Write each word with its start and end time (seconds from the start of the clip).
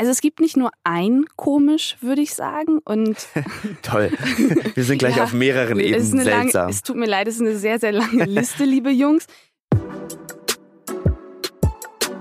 Also 0.00 0.12
es 0.12 0.22
gibt 0.22 0.40
nicht 0.40 0.56
nur 0.56 0.70
ein 0.82 1.26
komisch, 1.36 1.98
würde 2.00 2.22
ich 2.22 2.34
sagen. 2.34 2.78
Und 2.86 3.18
Toll. 3.82 4.10
Wir 4.74 4.82
sind 4.82 4.96
gleich 4.96 5.16
ja, 5.16 5.24
auf 5.24 5.34
mehreren 5.34 5.78
Ebenen 5.78 6.22
seltsam. 6.22 6.60
Lange, 6.62 6.70
es 6.70 6.80
tut 6.80 6.96
mir 6.96 7.04
leid, 7.04 7.28
es 7.28 7.34
ist 7.34 7.42
eine 7.42 7.56
sehr, 7.56 7.78
sehr 7.78 7.92
lange 7.92 8.24
Liste, 8.24 8.64
liebe 8.64 8.88
Jungs. 8.88 9.26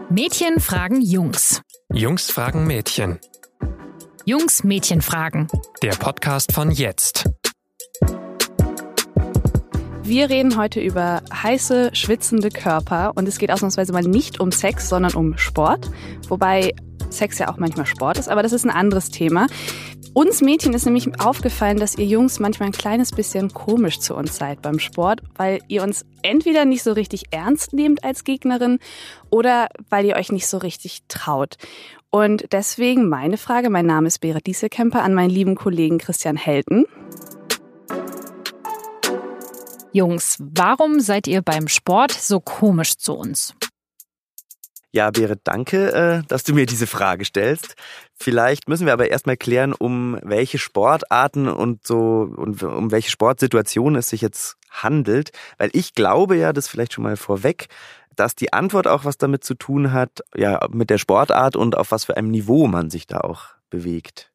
Mädchen 0.09 0.59
fragen 0.59 0.99
Jungs. 0.99 1.61
Jungs 1.93 2.29
fragen 2.29 2.67
Mädchen. 2.67 3.19
Jungs 4.25 4.65
Mädchen 4.65 5.01
fragen. 5.01 5.47
Der 5.81 5.91
Podcast 5.91 6.51
von 6.51 6.71
jetzt. 6.71 7.29
Wir 10.09 10.27
reden 10.27 10.57
heute 10.57 10.79
über 10.79 11.21
heiße, 11.31 11.91
schwitzende 11.93 12.49
Körper 12.49 13.11
und 13.13 13.27
es 13.27 13.37
geht 13.37 13.51
ausnahmsweise 13.51 13.93
mal 13.93 14.01
nicht 14.01 14.39
um 14.39 14.51
Sex, 14.51 14.89
sondern 14.89 15.13
um 15.13 15.37
Sport. 15.37 15.91
Wobei 16.29 16.73
Sex 17.11 17.37
ja 17.37 17.47
auch 17.47 17.57
manchmal 17.57 17.85
Sport 17.85 18.17
ist, 18.17 18.27
aber 18.27 18.41
das 18.41 18.51
ist 18.51 18.65
ein 18.65 18.71
anderes 18.71 19.11
Thema. 19.11 19.45
Uns 20.15 20.41
Mädchen 20.41 20.73
ist 20.73 20.85
nämlich 20.85 21.21
aufgefallen, 21.21 21.77
dass 21.77 21.95
ihr 21.95 22.07
Jungs 22.07 22.39
manchmal 22.39 22.69
ein 22.69 22.73
kleines 22.73 23.11
bisschen 23.11 23.53
komisch 23.53 23.99
zu 23.99 24.15
uns 24.15 24.35
seid 24.35 24.63
beim 24.63 24.79
Sport, 24.79 25.21
weil 25.35 25.59
ihr 25.67 25.83
uns 25.83 26.07
entweder 26.23 26.65
nicht 26.65 26.81
so 26.81 26.93
richtig 26.93 27.25
ernst 27.29 27.73
nehmt 27.73 28.03
als 28.03 28.23
Gegnerin 28.23 28.79
oder 29.29 29.67
weil 29.91 30.05
ihr 30.05 30.15
euch 30.15 30.31
nicht 30.31 30.47
so 30.47 30.57
richtig 30.57 31.01
traut. 31.07 31.57
Und 32.09 32.51
deswegen 32.51 33.09
meine 33.09 33.37
Frage, 33.37 33.69
mein 33.69 33.85
Name 33.85 34.07
ist 34.07 34.21
Berit 34.21 34.47
Dieselkemper, 34.47 35.03
an 35.03 35.13
meinen 35.13 35.29
lieben 35.29 35.53
Kollegen 35.53 35.99
Christian 35.99 36.35
Helten. 36.35 36.85
Jungs, 39.91 40.37
warum 40.39 40.99
seid 40.99 41.27
ihr 41.27 41.41
beim 41.41 41.67
Sport 41.67 42.11
so 42.11 42.39
komisch 42.39 42.97
zu 42.97 43.15
uns? 43.15 43.55
Ja, 44.91 45.11
Berit, 45.11 45.41
danke, 45.43 45.91
äh, 45.93 46.27
dass 46.27 46.43
du 46.43 46.53
mir 46.53 46.65
diese 46.65 46.87
Frage 46.87 47.23
stellst. 47.25 47.75
Vielleicht 48.15 48.67
müssen 48.67 48.85
wir 48.87 48.93
aber 48.93 49.09
erstmal 49.09 49.37
klären, 49.37 49.73
um 49.73 50.19
welche 50.23 50.57
Sportarten 50.57 51.47
und 51.47 51.85
so 51.85 52.31
und 52.35 52.63
um 52.63 52.91
welche 52.91 53.11
Sportsituationen 53.11 53.99
es 53.99 54.09
sich 54.09 54.21
jetzt 54.21 54.57
handelt, 54.69 55.31
weil 55.57 55.69
ich 55.73 55.93
glaube 55.93 56.37
ja, 56.37 56.53
das 56.53 56.67
vielleicht 56.67 56.93
schon 56.93 57.03
mal 57.03 57.17
vorweg, 57.17 57.67
dass 58.15 58.35
die 58.35 58.51
Antwort 58.51 58.87
auch 58.87 59.05
was 59.05 59.17
damit 59.17 59.43
zu 59.43 59.53
tun 59.53 59.91
hat, 59.91 60.21
ja, 60.35 60.67
mit 60.71 60.89
der 60.89 60.97
Sportart 60.97 61.55
und 61.55 61.77
auf 61.77 61.91
was 61.91 62.05
für 62.05 62.17
einem 62.17 62.29
Niveau 62.31 62.67
man 62.67 62.89
sich 62.89 63.07
da 63.07 63.21
auch 63.21 63.45
bewegt. 63.69 64.28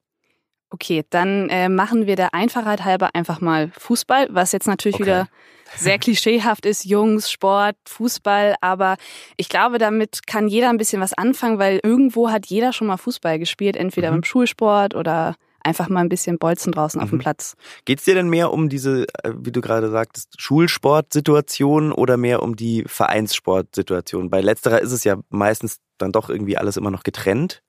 Okay, 0.75 1.05
dann 1.09 1.49
äh, 1.51 1.69
machen 1.69 2.09
wir 2.09 2.17
der 2.17 2.35
Einfachheit 2.35 2.85
halber 2.85 3.11
einfach 3.15 3.41
mal 3.41 3.71
Fußball, 3.79 4.27
was 4.31 4.51
jetzt 4.51 4.67
natürlich 4.67 4.97
okay. 4.97 5.05
wieder 5.05 5.29
sehr 5.77 6.01
klischeehaft 6.01 6.67
ist, 6.67 6.85
Jungs, 6.85 7.31
Sport, 7.31 7.77
Fußball, 7.87 8.57
aber 8.61 8.97
ich 9.37 9.49
glaube, 9.49 9.79
damit 9.79 10.27
kann 10.27 10.49
jeder 10.49 10.71
ein 10.71 10.77
bisschen 10.77 11.01
was 11.01 11.13
anfangen, 11.13 11.61
weil 11.61 11.79
irgendwo 11.85 12.31
hat 12.31 12.47
jeder 12.47 12.73
schon 12.73 12.89
mal 12.89 12.97
Fußball 12.97 13.39
gespielt, 13.39 13.77
entweder 13.77 14.11
mhm. 14.11 14.17
beim 14.17 14.25
Schulsport 14.25 14.97
oder 14.97 15.37
einfach 15.61 15.89
mal 15.89 16.01
ein 16.01 16.09
bisschen 16.09 16.39
bolzen 16.39 16.73
draußen 16.73 16.99
mhm. 16.99 17.05
auf 17.05 17.11
dem 17.11 17.19
mhm. 17.19 17.23
Platz. 17.23 17.55
Geht 17.85 18.01
es 18.01 18.05
dir 18.05 18.17
denn 18.17 18.29
mehr 18.29 18.53
um 18.53 18.69
diese, 18.69 19.07
äh, 19.23 19.33
wie 19.37 19.53
du 19.53 19.61
gerade 19.61 19.93
sagtest, 19.93 20.35
Schulsportsituation 20.41 21.93
oder 21.93 22.17
mehr 22.17 22.43
um 22.43 22.57
die 22.57 22.83
Vereinssportsituation? 22.89 24.29
Bei 24.29 24.41
letzterer 24.41 24.83
ist 24.83 24.91
es 24.91 25.05
ja 25.05 25.19
meistens 25.29 25.79
dann 25.99 26.11
doch 26.11 26.31
irgendwie 26.31 26.59
alles 26.59 26.77
immer 26.77 26.91
noch 26.91 27.05
getrennt. 27.05 27.63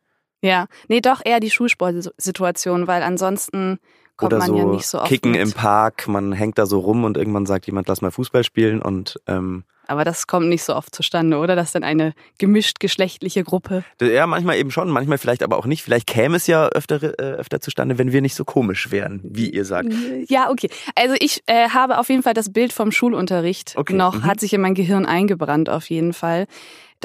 Ja, 0.45 0.67
nee, 0.87 1.01
doch 1.01 1.21
eher 1.25 1.39
die 1.39 1.49
Schulsportsituation, 1.49 2.85
weil 2.85 3.01
ansonsten 3.01 3.79
kommt 4.15 4.33
Oder 4.33 4.37
man 4.37 4.47
so 4.47 4.57
ja 4.57 4.65
nicht 4.65 4.85
so 4.85 4.99
oft 4.99 5.07
Kicken 5.07 5.31
mit. 5.31 5.41
im 5.41 5.51
Park, 5.53 6.07
man 6.07 6.33
hängt 6.33 6.59
da 6.59 6.67
so 6.67 6.79
rum 6.79 7.03
und 7.03 7.17
irgendwann 7.17 7.47
sagt 7.47 7.65
jemand, 7.65 7.87
lass 7.87 8.01
mal 8.01 8.11
Fußball 8.11 8.43
spielen 8.43 8.81
und 8.81 9.19
ähm, 9.25 9.63
aber 9.87 10.03
das 10.03 10.25
kommt 10.25 10.47
nicht 10.49 10.63
so 10.63 10.75
oft 10.75 10.95
zustande, 10.95 11.37
oder? 11.37 11.55
Das 11.55 11.67
ist 11.67 11.75
dann 11.75 11.83
eine 11.83 12.13
gemischt 12.39 12.79
geschlechtliche 12.79 13.43
Gruppe. 13.43 13.83
Ja, 14.01 14.25
manchmal 14.25 14.57
eben 14.57 14.71
schon, 14.71 14.89
manchmal 14.89 15.19
vielleicht 15.19 15.43
aber 15.43 15.57
auch 15.57 15.67
nicht. 15.67 15.83
Vielleicht 15.83 16.07
käme 16.07 16.37
es 16.37 16.47
ja 16.47 16.67
öfter, 16.69 17.03
äh, 17.03 17.33
öfter 17.33 17.61
zustande, 17.61 17.99
wenn 17.99 18.11
wir 18.11 18.21
nicht 18.21 18.33
so 18.33 18.45
komisch 18.45 18.89
wären, 18.89 19.21
wie 19.23 19.51
ihr 19.51 19.63
sagt. 19.63 19.89
Ja, 20.27 20.49
okay. 20.49 20.69
Also 20.95 21.15
ich 21.19 21.43
äh, 21.45 21.69
habe 21.69 21.99
auf 21.99 22.09
jeden 22.09 22.23
Fall 22.23 22.33
das 22.33 22.51
Bild 22.51 22.73
vom 22.73 22.91
Schulunterricht 22.91 23.75
okay. 23.77 23.93
noch, 23.93 24.15
mhm. 24.15 24.23
hat 24.25 24.39
sich 24.39 24.53
in 24.53 24.61
mein 24.61 24.73
Gehirn 24.73 25.05
eingebrannt 25.05 25.69
auf 25.69 25.87
jeden 25.91 26.13
Fall, 26.13 26.47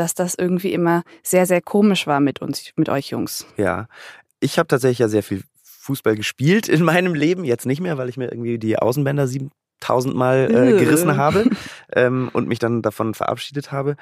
dass 0.00 0.14
das 0.14 0.34
irgendwie 0.34 0.72
immer 0.72 1.02
sehr, 1.22 1.44
sehr 1.44 1.60
komisch 1.60 2.06
war 2.06 2.20
mit 2.20 2.40
uns, 2.40 2.72
mit 2.76 2.88
euch 2.88 3.10
Jungs. 3.10 3.46
Ja, 3.58 3.86
ich 4.40 4.58
habe 4.58 4.66
tatsächlich 4.66 4.98
ja 4.98 5.08
sehr 5.08 5.22
viel 5.22 5.42
Fußball 5.62 6.16
gespielt 6.16 6.68
in 6.68 6.82
meinem 6.82 7.14
Leben, 7.14 7.44
jetzt 7.44 7.66
nicht 7.66 7.80
mehr, 7.80 7.98
weil 7.98 8.08
ich 8.08 8.16
mir 8.16 8.32
irgendwie 8.32 8.58
die 8.58 8.78
Außenbänder 8.78 9.26
sieben 9.28 9.50
tausendmal 9.80 10.50
äh, 10.50 10.78
gerissen 10.78 11.16
habe 11.16 11.50
ähm, 11.94 12.30
und 12.32 12.48
mich 12.48 12.58
dann 12.58 12.82
davon 12.82 13.14
verabschiedet 13.14 13.72
habe. 13.72 13.96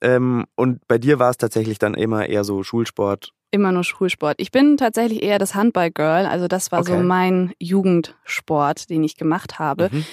Ähm, 0.00 0.44
und 0.56 0.86
bei 0.88 0.98
dir 0.98 1.18
war 1.18 1.30
es 1.30 1.36
tatsächlich 1.36 1.78
dann 1.78 1.94
immer 1.94 2.26
eher 2.26 2.44
so 2.44 2.62
Schulsport. 2.62 3.32
Immer 3.52 3.72
nur 3.72 3.84
Schulsport. 3.84 4.36
Ich 4.38 4.50
bin 4.50 4.76
tatsächlich 4.76 5.22
eher 5.22 5.38
das 5.38 5.54
Handballgirl. 5.54 6.26
Also 6.26 6.46
das 6.46 6.70
war 6.72 6.80
okay. 6.80 6.92
so 6.92 6.98
mein 6.98 7.52
Jugendsport, 7.58 8.90
den 8.90 9.02
ich 9.02 9.16
gemacht 9.16 9.58
habe. 9.58 9.88
Mhm. 9.90 10.04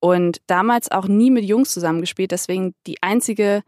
Und 0.00 0.38
damals 0.46 0.90
auch 0.90 1.08
nie 1.08 1.30
mit 1.30 1.44
Jungs 1.44 1.72
zusammengespielt. 1.72 2.30
Deswegen 2.30 2.74
die 2.86 3.02
einzige 3.02 3.62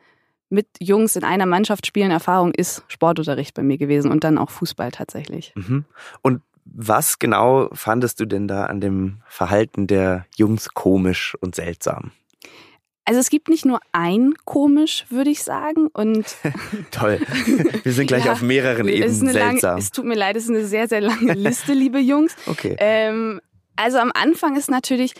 mit 0.51 0.67
Jungs 0.81 1.17
in 1.17 1.25
einer 1.25 1.47
Mannschaft 1.47 1.87
spielen 1.87 2.11
Erfahrung 2.11 2.53
ist 2.53 2.83
Sportunterricht 2.89 3.55
bei 3.55 3.63
mir 3.63 3.79
gewesen 3.79 4.11
und 4.11 4.25
dann 4.25 4.39
auch 4.39 4.51
Fußball 4.51 4.91
tatsächlich. 4.91 5.53
Mhm. 5.55 5.85
Und 6.23 6.43
was 6.65 7.19
genau 7.19 7.69
fandest 7.73 8.21
du 8.21 8.27
denn 8.27 8.49
da 8.49 8.67
an 8.67 8.81
dem 8.81 9.21
Verhalten 9.27 9.87
der 9.87 10.27
Jungs 10.37 10.75
komisch 10.75 11.37
und 11.41 11.55
seltsam? 11.55 12.13
Also 13.09 13.21
es 13.21 13.31
gibt 13.31 13.49
nicht 13.49 13.65
nur 13.65 13.81
ein 13.93 14.35
komisch, 14.45 15.07
würde 15.09 15.31
ich 15.31 15.43
sagen. 15.43 15.87
Und 15.87 16.27
Toll. 16.91 17.19
Wir 17.83 17.93
sind 17.93 18.07
gleich 18.07 18.27
ja, 18.27 18.33
auf 18.33 18.43
mehreren 18.43 18.87
Ebenen 18.87 19.15
seltsam. 19.15 19.71
Lange, 19.71 19.81
es 19.81 19.91
tut 19.91 20.05
mir 20.05 20.15
leid, 20.15 20.37
es 20.37 20.45
ist 20.45 20.51
eine 20.51 20.67
sehr, 20.67 20.89
sehr 20.89 21.01
lange 21.01 21.33
Liste, 21.35 21.73
liebe 21.73 21.99
Jungs. 21.99 22.37
Okay. 22.47 22.77
Ähm, 22.79 23.41
also 23.77 23.99
am 23.99 24.13
Anfang 24.13 24.57
ist 24.57 24.71
natürlich, 24.71 25.15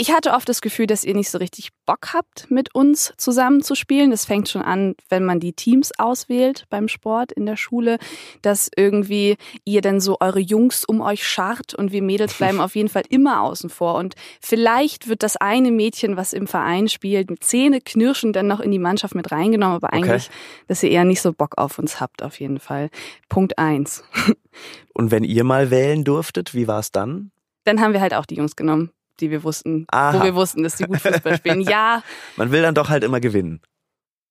ich 0.00 0.12
hatte 0.12 0.32
oft 0.32 0.48
das 0.48 0.60
Gefühl, 0.60 0.86
dass 0.86 1.02
ihr 1.02 1.14
nicht 1.14 1.28
so 1.28 1.38
richtig 1.38 1.70
Bock 1.84 2.14
habt, 2.14 2.48
mit 2.52 2.72
uns 2.72 3.12
zusammen 3.16 3.62
zu 3.62 3.74
spielen. 3.74 4.12
Das 4.12 4.26
fängt 4.26 4.48
schon 4.48 4.62
an, 4.62 4.94
wenn 5.08 5.24
man 5.24 5.40
die 5.40 5.52
Teams 5.52 5.90
auswählt 5.98 6.66
beim 6.70 6.86
Sport 6.86 7.32
in 7.32 7.46
der 7.46 7.56
Schule, 7.56 7.98
dass 8.40 8.70
irgendwie 8.76 9.36
ihr 9.64 9.80
dann 9.80 10.00
so 10.00 10.18
eure 10.20 10.38
Jungs 10.38 10.84
um 10.84 11.00
euch 11.00 11.26
scharrt 11.26 11.74
und 11.74 11.90
wir 11.90 12.00
Mädels 12.00 12.34
bleiben 12.38 12.60
auf 12.60 12.76
jeden 12.76 12.88
Fall 12.88 13.02
immer 13.08 13.42
außen 13.42 13.70
vor. 13.70 13.96
Und 13.96 14.14
vielleicht 14.40 15.08
wird 15.08 15.24
das 15.24 15.36
eine 15.36 15.72
Mädchen, 15.72 16.16
was 16.16 16.32
im 16.32 16.46
Verein 16.46 16.86
spielt, 16.86 17.28
mit 17.28 17.42
Zähne 17.42 17.80
knirschen 17.80 18.32
dann 18.32 18.46
noch 18.46 18.60
in 18.60 18.70
die 18.70 18.78
Mannschaft 18.78 19.16
mit 19.16 19.32
reingenommen, 19.32 19.74
aber 19.74 19.92
eigentlich, 19.92 20.28
okay. 20.28 20.38
dass 20.68 20.82
ihr 20.84 20.90
eher 20.90 21.04
nicht 21.04 21.20
so 21.20 21.32
Bock 21.32 21.58
auf 21.58 21.76
uns 21.80 21.98
habt, 21.98 22.22
auf 22.22 22.38
jeden 22.38 22.60
Fall. 22.60 22.90
Punkt 23.28 23.58
eins. 23.58 24.04
Und 24.94 25.10
wenn 25.10 25.24
ihr 25.24 25.42
mal 25.42 25.72
wählen 25.72 26.04
durftet, 26.04 26.54
wie 26.54 26.68
war 26.68 26.78
es 26.78 26.92
dann? 26.92 27.32
Dann 27.64 27.80
haben 27.80 27.92
wir 27.92 28.00
halt 28.00 28.14
auch 28.14 28.26
die 28.26 28.36
Jungs 28.36 28.54
genommen 28.54 28.92
die 29.20 29.30
wir 29.30 29.44
wussten, 29.44 29.86
Aha. 29.90 30.18
wo 30.18 30.24
wir 30.24 30.34
wussten, 30.34 30.62
dass 30.62 30.76
die 30.76 30.84
gut 30.84 31.00
Fußball 31.00 31.36
spielen. 31.36 31.60
Ja. 31.60 32.02
Man 32.36 32.50
will 32.52 32.62
dann 32.62 32.74
doch 32.74 32.88
halt 32.88 33.04
immer 33.04 33.20
gewinnen. 33.20 33.60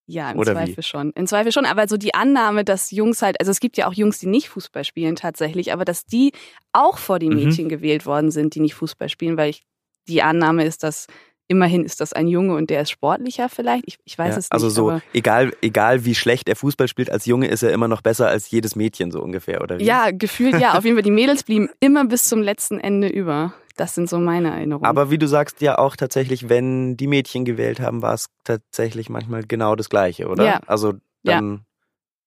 Ja, 0.10 0.32
im 0.32 0.40
Oder 0.40 0.54
Zweifel 0.54 0.78
wie? 0.78 0.84
schon. 0.84 1.12
Im 1.12 1.28
Zweifel 1.28 1.52
schon. 1.52 1.66
Aber 1.66 1.88
so 1.88 1.98
die 1.98 2.14
Annahme, 2.14 2.64
dass 2.64 2.92
Jungs 2.92 3.22
halt, 3.22 3.40
also 3.42 3.52
es 3.52 3.60
gibt 3.60 3.76
ja 3.76 3.88
auch 3.88 3.94
Jungs, 3.94 4.20
die 4.20 4.28
nicht 4.28 4.48
Fußball 4.48 4.86
spielen 4.86 5.18
tatsächlich, 5.18 5.74
aber 5.74 5.84
dass 5.84 6.06
die 6.06 6.32
auch 6.72 6.98
vor 6.98 7.20
die 7.20 7.30
mhm. 7.30 7.36
Mädchen 7.36 7.66
mhm. 7.66 7.70
gewählt 7.70 8.06
worden 8.06 8.32
sind, 8.32 8.56
die 8.56 8.62
nicht 8.62 8.74
Fußball 8.76 9.10
spielen, 9.10 9.38
weil 9.38 9.50
ich, 9.50 9.64
die 10.08 10.22
Annahme 10.22 10.64
ist, 10.64 10.84
dass 10.84 11.08
immerhin 11.50 11.84
ist 11.84 12.02
das 12.02 12.14
ein 12.14 12.28
Junge 12.28 12.56
und 12.56 12.70
der 12.70 12.82
ist 12.82 12.92
sportlicher 12.92 13.50
vielleicht. 13.50 13.84
Ich, 13.88 13.98
ich 14.06 14.18
weiß 14.18 14.34
ja, 14.34 14.38
es 14.38 14.46
nicht. 14.46 14.52
Also 14.54 14.70
so, 14.70 15.02
egal, 15.14 15.54
egal 15.62 16.06
wie 16.06 16.16
schlecht 16.16 16.48
er 16.50 16.56
Fußball 16.56 16.88
spielt, 16.88 17.10
als 17.10 17.26
Junge 17.26 17.48
ist 17.48 17.64
er 17.64 17.72
immer 17.72 17.88
noch 17.88 18.02
besser 18.02 18.28
als 18.28 18.50
jedes 18.50 18.76
Mädchen 18.76 19.12
so 19.12 19.22
ungefähr, 19.22 19.62
oder 19.62 19.80
wie? 19.80 19.84
Ja, 19.84 20.12
gefühlt 20.12 20.60
ja. 20.60 20.78
Auf 20.78 20.86
jeden 20.86 20.96
Fall, 20.96 21.04
die 21.04 21.12
Mädels 21.12 21.44
blieben 21.44 21.70
immer 21.80 22.06
bis 22.06 22.24
zum 22.24 22.42
letzten 22.42 22.80
Ende 22.80 23.08
über. 23.08 23.54
Das 23.78 23.96
sind 23.96 24.10
so 24.10 24.18
meine 24.18 24.50
Erinnerungen. 24.50 24.86
Aber 24.86 25.12
wie 25.12 25.18
du 25.18 25.28
sagst, 25.28 25.62
ja 25.62 25.78
auch 25.78 25.96
tatsächlich, 25.96 26.50
wenn 26.50 26.98
die 26.98 27.08
Mädchen 27.08 27.46
gewählt 27.46 27.80
haben, 27.80 28.02
war 28.02 28.16
es 28.16 28.28
tatsächlich 28.44 29.10
manchmal 29.10 29.44
genau 29.44 29.76
das 29.76 29.90
Gleiche, 29.90 30.28
oder? 30.28 30.44
Ja. 30.46 30.62
Also 30.68 30.94
dann. 31.24 31.52
Ja. 31.52 31.60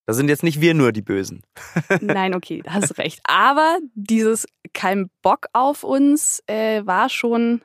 Da 0.06 0.14
sind 0.14 0.28
jetzt 0.28 0.42
nicht 0.42 0.60
wir 0.60 0.74
nur 0.74 0.90
die 0.90 1.02
Bösen. 1.02 1.42
Nein, 2.00 2.34
okay, 2.34 2.62
da 2.64 2.72
hast 2.72 2.98
recht. 2.98 3.20
Aber 3.24 3.78
dieses 3.94 4.46
kein 4.72 5.08
Bock 5.22 5.46
auf 5.52 5.84
uns 5.84 6.42
äh, 6.46 6.84
war 6.84 7.08
schon 7.08 7.62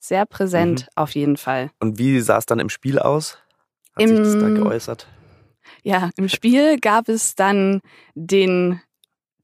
sehr 0.00 0.26
präsent, 0.26 0.82
mhm. 0.82 0.88
auf 0.96 1.14
jeden 1.14 1.36
Fall. 1.36 1.70
Und 1.78 1.98
wie 1.98 2.18
sah 2.20 2.38
es 2.38 2.46
dann 2.46 2.58
im 2.58 2.68
Spiel 2.68 2.98
aus? 2.98 3.38
Hat 3.94 4.02
Im, 4.02 4.08
sich 4.08 4.18
das 4.18 4.38
da 4.38 4.48
geäußert? 4.48 5.06
Ja, 5.82 6.10
im 6.16 6.28
Spiel 6.28 6.78
gab 6.80 7.08
es 7.08 7.34
dann 7.34 7.80
den 8.14 8.80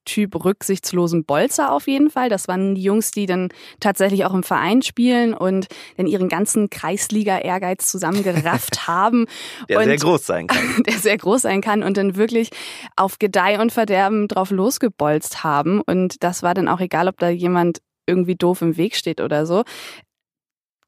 Typ 0.04 0.44
rücksichtslosen 0.44 1.24
Bolzer 1.24 1.72
auf 1.72 1.86
jeden 1.86 2.10
Fall. 2.10 2.28
Das 2.28 2.48
waren 2.48 2.74
die 2.74 2.82
Jungs, 2.82 3.10
die 3.10 3.26
dann 3.26 3.48
tatsächlich 3.80 4.24
auch 4.24 4.34
im 4.34 4.42
Verein 4.42 4.82
spielen 4.82 5.34
und 5.34 5.66
dann 5.96 6.06
ihren 6.06 6.28
ganzen 6.28 6.70
Kreisliga-Ehrgeiz 6.70 7.90
zusammengerafft 7.90 8.86
haben. 8.86 9.26
Der 9.68 9.82
sehr 9.84 9.96
groß 9.96 10.26
sein 10.26 10.46
kann. 10.46 10.82
Der 10.86 10.98
sehr 10.98 11.16
groß 11.16 11.42
sein 11.42 11.60
kann 11.60 11.82
und 11.82 11.96
dann 11.96 12.16
wirklich 12.16 12.50
auf 12.96 13.18
Gedeih 13.18 13.60
und 13.60 13.72
Verderben 13.72 14.28
drauf 14.28 14.50
losgebolzt 14.50 15.44
haben. 15.44 15.80
Und 15.80 16.22
das 16.22 16.42
war 16.42 16.54
dann 16.54 16.68
auch 16.68 16.80
egal, 16.80 17.08
ob 17.08 17.18
da 17.18 17.28
jemand 17.28 17.80
irgendwie 18.06 18.36
doof 18.36 18.62
im 18.62 18.76
Weg 18.76 18.96
steht 18.96 19.20
oder 19.20 19.46
so. 19.46 19.64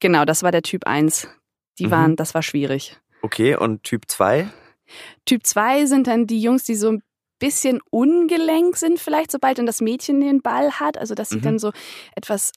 Genau, 0.00 0.24
das 0.24 0.42
war 0.42 0.52
der 0.52 0.62
Typ 0.62 0.86
1. 0.86 1.28
Die 1.78 1.86
mhm. 1.86 1.90
waren, 1.90 2.16
das 2.16 2.34
war 2.34 2.42
schwierig. 2.42 2.98
Okay, 3.22 3.56
und 3.56 3.82
Typ 3.82 4.04
2? 4.08 4.48
Typ 5.24 5.44
2 5.44 5.86
sind 5.86 6.06
dann 6.06 6.26
die 6.26 6.40
Jungs, 6.40 6.64
die 6.64 6.74
so 6.74 6.90
ein 6.90 7.02
bisschen 7.38 7.80
ungelenk 7.90 8.76
sind 8.76 8.98
vielleicht, 8.98 9.30
sobald 9.30 9.58
dann 9.58 9.66
das 9.66 9.80
Mädchen 9.80 10.20
den 10.20 10.42
Ball 10.42 10.72
hat. 10.80 10.96
Also 10.98 11.14
dass 11.14 11.28
sie 11.30 11.36
Mhm. 11.38 11.42
dann 11.42 11.58
so 11.58 11.72
etwas 12.14 12.52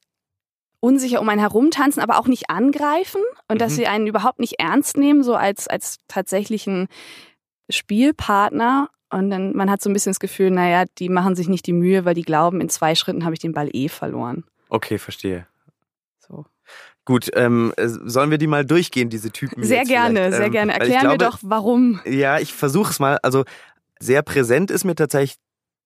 unsicher 0.81 1.19
um 1.19 1.27
einen 1.27 1.41
herumtanzen, 1.41 2.01
aber 2.01 2.17
auch 2.19 2.27
nicht 2.27 2.49
angreifen 2.49 3.21
und 3.49 3.59
dass 3.59 3.73
Mhm. 3.73 3.75
sie 3.75 3.87
einen 3.87 4.07
überhaupt 4.07 4.39
nicht 4.39 4.59
ernst 4.59 4.95
nehmen, 4.97 5.23
so 5.23 5.35
als, 5.35 5.67
als 5.67 5.97
tatsächlichen 6.07 6.87
Spielpartner. 7.69 8.89
Und 9.11 9.29
dann 9.31 9.55
man 9.55 9.69
hat 9.71 9.81
so 9.81 9.89
ein 9.89 9.93
bisschen 9.93 10.11
das 10.11 10.19
Gefühl, 10.19 10.51
naja, 10.51 10.85
die 10.99 11.09
machen 11.09 11.35
sich 11.35 11.47
nicht 11.49 11.65
die 11.65 11.73
Mühe, 11.73 12.05
weil 12.05 12.13
die 12.13 12.21
glauben, 12.21 12.61
in 12.61 12.69
zwei 12.69 12.95
Schritten 12.95 13.25
habe 13.25 13.33
ich 13.33 13.39
den 13.39 13.53
Ball 13.53 13.69
eh 13.73 13.89
verloren. 13.89 14.43
Okay, 14.69 14.99
verstehe. 14.99 15.47
So. 16.19 16.45
Gut, 17.05 17.31
ähm, 17.33 17.73
äh, 17.77 17.87
sollen 17.87 18.29
wir 18.29 18.37
die 18.37 18.45
mal 18.45 18.63
durchgehen, 18.63 19.09
diese 19.09 19.31
Typen? 19.31 19.63
Sehr 19.63 19.83
gerne, 19.83 20.19
vielleicht? 20.19 20.33
sehr 20.35 20.45
Ähm, 20.45 20.51
gerne. 20.51 20.73
Erklären 20.73 20.93
wir 21.09 21.17
glaube, 21.17 21.17
doch, 21.25 21.39
warum. 21.41 21.99
Ja, 22.05 22.37
ich 22.37 22.53
versuche 22.53 22.91
es 22.91 22.99
mal. 22.99 23.17
Also 23.23 23.45
sehr 24.01 24.21
präsent 24.23 24.71
ist 24.71 24.85
mir 24.85 24.95
tatsächlich, 24.95 25.37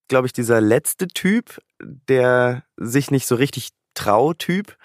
glaube 0.07 0.27
ich, 0.27 0.33
dieser 0.33 0.61
letzte 0.61 1.07
Typ, 1.07 1.59
der 1.81 2.63
sich 2.77 3.11
nicht 3.11 3.27
so 3.27 3.35
richtig 3.35 3.69
Trautyp, 3.93 4.75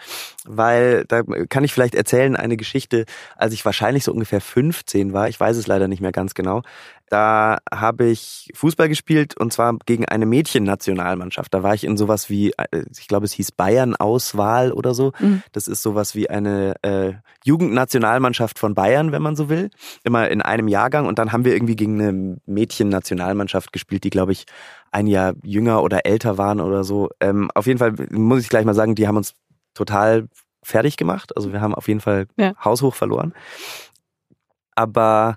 weil 0.44 1.04
da 1.06 1.22
kann 1.48 1.64
ich 1.64 1.72
vielleicht 1.72 1.94
erzählen 1.94 2.36
eine 2.36 2.56
Geschichte, 2.56 3.04
als 3.36 3.52
ich 3.54 3.64
wahrscheinlich 3.64 4.04
so 4.04 4.12
ungefähr 4.12 4.40
15 4.40 5.12
war, 5.12 5.28
ich 5.28 5.38
weiß 5.38 5.56
es 5.56 5.66
leider 5.66 5.88
nicht 5.88 6.00
mehr 6.00 6.12
ganz 6.12 6.34
genau. 6.34 6.62
Da 7.10 7.58
habe 7.72 8.06
ich 8.06 8.50
Fußball 8.54 8.88
gespielt 8.88 9.36
und 9.36 9.52
zwar 9.52 9.74
gegen 9.86 10.04
eine 10.04 10.26
Mädchennationalmannschaft. 10.26 11.54
Da 11.54 11.62
war 11.62 11.74
ich 11.74 11.84
in 11.84 11.96
sowas 11.96 12.28
wie, 12.28 12.52
äh, 12.52 12.84
ich 12.98 13.08
glaube, 13.08 13.24
es 13.24 13.32
hieß 13.32 13.52
Bayern-Auswahl 13.52 14.72
oder 14.72 14.92
so. 14.92 15.12
Mhm. 15.18 15.42
Das 15.52 15.68
ist 15.68 15.82
sowas 15.82 16.14
wie 16.14 16.28
eine 16.28 16.74
äh, 16.82 17.14
Jugendnationalmannschaft 17.44 18.58
von 18.58 18.74
Bayern, 18.74 19.12
wenn 19.12 19.22
man 19.22 19.36
so 19.36 19.48
will. 19.48 19.70
Immer 20.04 20.28
in 20.28 20.42
einem 20.42 20.68
Jahrgang 20.68 21.06
und 21.06 21.18
dann 21.18 21.32
haben 21.32 21.46
wir 21.46 21.54
irgendwie 21.54 21.76
gegen 21.76 22.00
eine 22.00 22.36
Mädchennationalmannschaft 22.44 23.72
gespielt, 23.72 24.04
die, 24.04 24.10
glaube 24.10 24.32
ich, 24.32 24.44
ein 24.92 25.06
Jahr 25.06 25.34
jünger 25.42 25.82
oder 25.82 26.06
älter 26.06 26.38
waren 26.38 26.60
oder 26.60 26.84
so. 26.84 27.08
Ähm, 27.20 27.50
auf 27.54 27.66
jeden 27.66 27.78
Fall 27.78 27.94
muss 28.10 28.42
ich 28.42 28.48
gleich 28.48 28.64
mal 28.64 28.74
sagen, 28.74 28.94
die 28.94 29.06
haben 29.08 29.16
uns 29.16 29.34
total 29.74 30.28
fertig 30.62 30.96
gemacht. 30.96 31.36
Also 31.36 31.52
wir 31.52 31.60
haben 31.60 31.74
auf 31.74 31.88
jeden 31.88 32.00
Fall 32.00 32.26
Ja. 32.36 32.52
haushoch 32.64 32.94
verloren. 32.94 33.32
Aber 34.74 35.36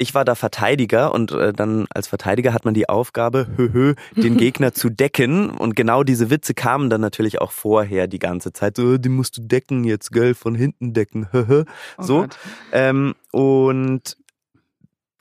ich 0.00 0.14
war 0.14 0.24
da 0.24 0.34
Verteidiger 0.36 1.12
und 1.12 1.32
äh, 1.32 1.52
dann 1.52 1.86
als 1.90 2.06
Verteidiger 2.06 2.52
hat 2.52 2.64
man 2.64 2.72
die 2.72 2.88
Aufgabe, 2.88 3.48
höhö, 3.56 3.94
den 4.14 4.36
Gegner 4.52 4.72
zu 4.72 4.90
decken. 4.90 5.50
Und 5.50 5.74
genau 5.74 6.04
diese 6.04 6.30
Witze 6.30 6.54
kamen 6.54 6.88
dann 6.88 7.00
natürlich 7.00 7.40
auch 7.40 7.50
vorher 7.50 8.06
die 8.06 8.20
ganze 8.20 8.52
Zeit. 8.52 8.76
So, 8.76 8.94
"Äh, 8.94 8.98
die 9.00 9.08
musst 9.08 9.38
du 9.38 9.42
decken 9.42 9.82
jetzt, 9.84 10.12
gell, 10.12 10.34
von 10.34 10.54
hinten 10.54 10.92
decken. 10.94 11.26
Oh 11.32 11.64
so. 12.02 12.20
Gott. 12.20 12.38
Ähm, 12.72 13.14
und 13.32 14.16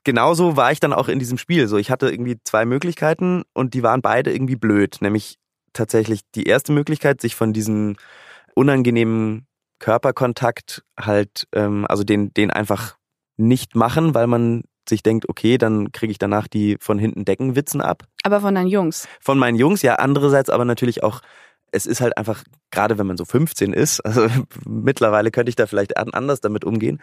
genauso 0.07 0.55
war 0.55 0.71
ich 0.71 0.79
dann 0.79 0.93
auch 0.93 1.09
in 1.09 1.19
diesem 1.19 1.37
Spiel. 1.37 1.67
So, 1.67 1.75
ich 1.75 1.91
hatte 1.91 2.09
irgendwie 2.09 2.37
zwei 2.45 2.63
Möglichkeiten 2.63 3.43
und 3.53 3.73
die 3.73 3.83
waren 3.83 4.01
beide 4.01 4.31
irgendwie 4.33 4.55
blöd. 4.55 4.99
Nämlich 5.01 5.35
tatsächlich 5.73 6.21
die 6.33 6.45
erste 6.45 6.71
Möglichkeit, 6.71 7.19
sich 7.19 7.35
von 7.35 7.51
diesem 7.51 7.97
unangenehmen 8.55 9.47
Körperkontakt 9.79 10.85
halt, 10.97 11.45
ähm, 11.53 11.85
also 11.89 12.05
den, 12.05 12.33
den 12.33 12.51
einfach 12.51 12.95
nicht 13.35 13.75
machen, 13.75 14.15
weil 14.15 14.27
man 14.27 14.63
sich 14.87 15.03
denkt, 15.03 15.27
okay, 15.27 15.57
dann 15.57 15.91
kriege 15.91 16.11
ich 16.11 16.17
danach 16.17 16.47
die 16.47 16.77
von 16.79 16.97
hinten 16.97 17.25
Deckenwitzen 17.25 17.81
ab. 17.81 18.05
Aber 18.23 18.39
von 18.39 18.55
deinen 18.55 18.69
Jungs. 18.69 19.09
Von 19.19 19.37
meinen 19.37 19.57
Jungs, 19.57 19.81
ja, 19.81 19.95
andererseits 19.95 20.49
aber 20.49 20.63
natürlich 20.63 21.03
auch, 21.03 21.19
es 21.71 21.85
ist 21.85 21.99
halt 21.99 22.17
einfach, 22.17 22.45
gerade 22.71 22.97
wenn 22.97 23.07
man 23.07 23.17
so 23.17 23.25
15 23.25 23.73
ist, 23.73 23.99
also 24.05 24.29
mittlerweile 24.65 25.31
könnte 25.31 25.49
ich 25.49 25.57
da 25.57 25.67
vielleicht 25.67 25.97
an- 25.97 26.13
anders 26.13 26.39
damit 26.39 26.63
umgehen, 26.63 27.01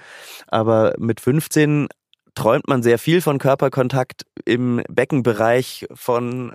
aber 0.49 0.95
mit 0.99 1.21
15 1.21 1.89
träumt 2.34 2.69
man 2.69 2.82
sehr 2.82 2.98
viel 2.98 3.20
von 3.20 3.38
Körperkontakt 3.38 4.26
im 4.44 4.82
Beckenbereich 4.88 5.86
von 5.94 6.52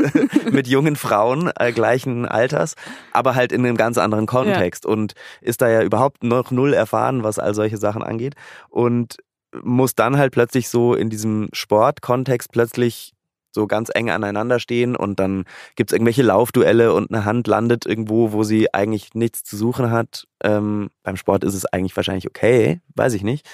mit 0.50 0.66
jungen 0.66 0.96
Frauen 0.96 1.50
äh, 1.58 1.72
gleichen 1.72 2.26
Alters, 2.26 2.74
aber 3.12 3.34
halt 3.34 3.52
in 3.52 3.64
einem 3.64 3.76
ganz 3.76 3.98
anderen 3.98 4.26
Kontext 4.26 4.86
und 4.86 5.14
ist 5.40 5.62
da 5.62 5.68
ja 5.68 5.82
überhaupt 5.82 6.24
noch 6.24 6.50
null 6.50 6.74
erfahren, 6.74 7.22
was 7.22 7.38
all 7.38 7.54
solche 7.54 7.76
Sachen 7.76 8.02
angeht 8.02 8.34
und 8.68 9.18
muss 9.62 9.94
dann 9.94 10.16
halt 10.16 10.32
plötzlich 10.32 10.68
so 10.68 10.94
in 10.94 11.10
diesem 11.10 11.48
Sportkontext 11.52 12.52
plötzlich 12.52 13.12
so 13.52 13.66
ganz 13.66 13.90
eng 13.92 14.10
aneinander 14.10 14.60
stehen 14.60 14.94
und 14.94 15.18
dann 15.18 15.44
gibt's 15.74 15.92
irgendwelche 15.92 16.22
Laufduelle 16.22 16.92
und 16.92 17.12
eine 17.12 17.24
Hand 17.24 17.46
landet 17.46 17.84
irgendwo, 17.84 18.32
wo 18.32 18.44
sie 18.44 18.72
eigentlich 18.72 19.14
nichts 19.14 19.42
zu 19.42 19.56
suchen 19.56 19.90
hat. 19.90 20.26
Ähm, 20.42 20.90
beim 21.02 21.16
Sport 21.16 21.44
ist 21.44 21.54
es 21.54 21.66
eigentlich 21.66 21.96
wahrscheinlich 21.96 22.28
okay, 22.28 22.80
weiß 22.94 23.14
ich 23.14 23.22
nicht. 23.22 23.48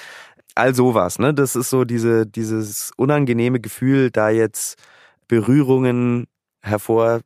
All 0.56 0.75
sowas, 0.75 1.19
ne? 1.19 1.35
Das 1.35 1.55
ist 1.55 1.70
so 1.70 1.85
diese, 1.85 2.26
dieses 2.26 2.91
unangenehme 2.97 3.61
Gefühl, 3.61 4.11
da 4.11 4.31
jetzt 4.31 4.76
Berührungen 5.29 6.26
hervor, 6.62 7.20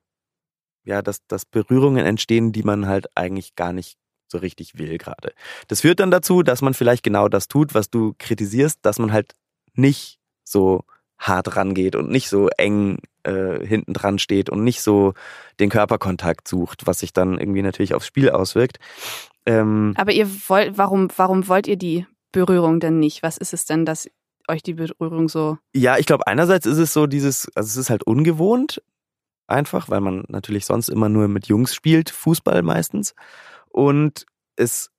ja, 0.84 1.00
dass, 1.00 1.26
dass 1.26 1.44
Berührungen 1.44 2.04
entstehen, 2.04 2.52
die 2.52 2.62
man 2.62 2.86
halt 2.86 3.06
eigentlich 3.14 3.54
gar 3.54 3.72
nicht 3.72 3.96
so 4.26 4.38
richtig 4.38 4.78
will 4.78 4.98
gerade. 4.98 5.32
Das 5.68 5.80
führt 5.80 6.00
dann 6.00 6.10
dazu, 6.10 6.42
dass 6.42 6.62
man 6.62 6.74
vielleicht 6.74 7.02
genau 7.02 7.28
das 7.28 7.48
tut, 7.48 7.74
was 7.74 7.90
du 7.90 8.14
kritisierst, 8.18 8.78
dass 8.82 8.98
man 8.98 9.12
halt 9.12 9.34
nicht 9.74 10.18
so 10.44 10.84
hart 11.18 11.56
rangeht 11.56 11.96
und 11.96 12.10
nicht 12.10 12.28
so 12.28 12.48
eng 12.56 12.98
äh, 13.24 13.64
hinten 13.64 13.92
dran 13.92 14.18
steht 14.18 14.48
und 14.50 14.64
nicht 14.64 14.82
so 14.82 15.14
den 15.58 15.68
Körperkontakt 15.68 16.48
sucht, 16.48 16.86
was 16.86 17.00
sich 17.00 17.12
dann 17.12 17.38
irgendwie 17.38 17.62
natürlich 17.62 17.94
aufs 17.94 18.06
Spiel 18.06 18.30
auswirkt. 18.30 18.78
Ähm, 19.46 19.94
Aber 19.96 20.12
ihr 20.12 20.28
wollt, 20.48 20.78
warum, 20.78 21.08
warum 21.16 21.46
wollt 21.48 21.66
ihr 21.66 21.76
die 21.76 22.06
Berührung 22.32 22.80
denn 22.80 22.98
nicht? 22.98 23.22
Was 23.22 23.36
ist 23.36 23.52
es 23.52 23.64
denn, 23.64 23.84
dass 23.84 24.08
euch 24.50 24.62
die 24.62 24.74
Berührung 24.74 25.28
so. 25.28 25.58
ja, 25.74 25.96
ich 25.96 26.06
glaube, 26.06 26.26
einerseits 26.26 26.66
ist 26.66 26.78
es 26.78 26.92
so 26.92 27.06
dieses, 27.06 27.48
also 27.54 27.68
es 27.68 27.76
ist 27.76 27.90
halt 27.90 28.02
ungewohnt, 28.02 28.82
einfach, 29.46 29.88
weil 29.88 30.00
man 30.00 30.24
natürlich 30.28 30.66
sonst 30.66 30.88
immer 30.88 31.08
nur 31.08 31.28
mit 31.28 31.46
Jungs 31.46 31.74
spielt, 31.74 32.10
Fußball 32.10 32.62
meistens. 32.62 33.14
Und 33.68 34.26
es 34.56 34.90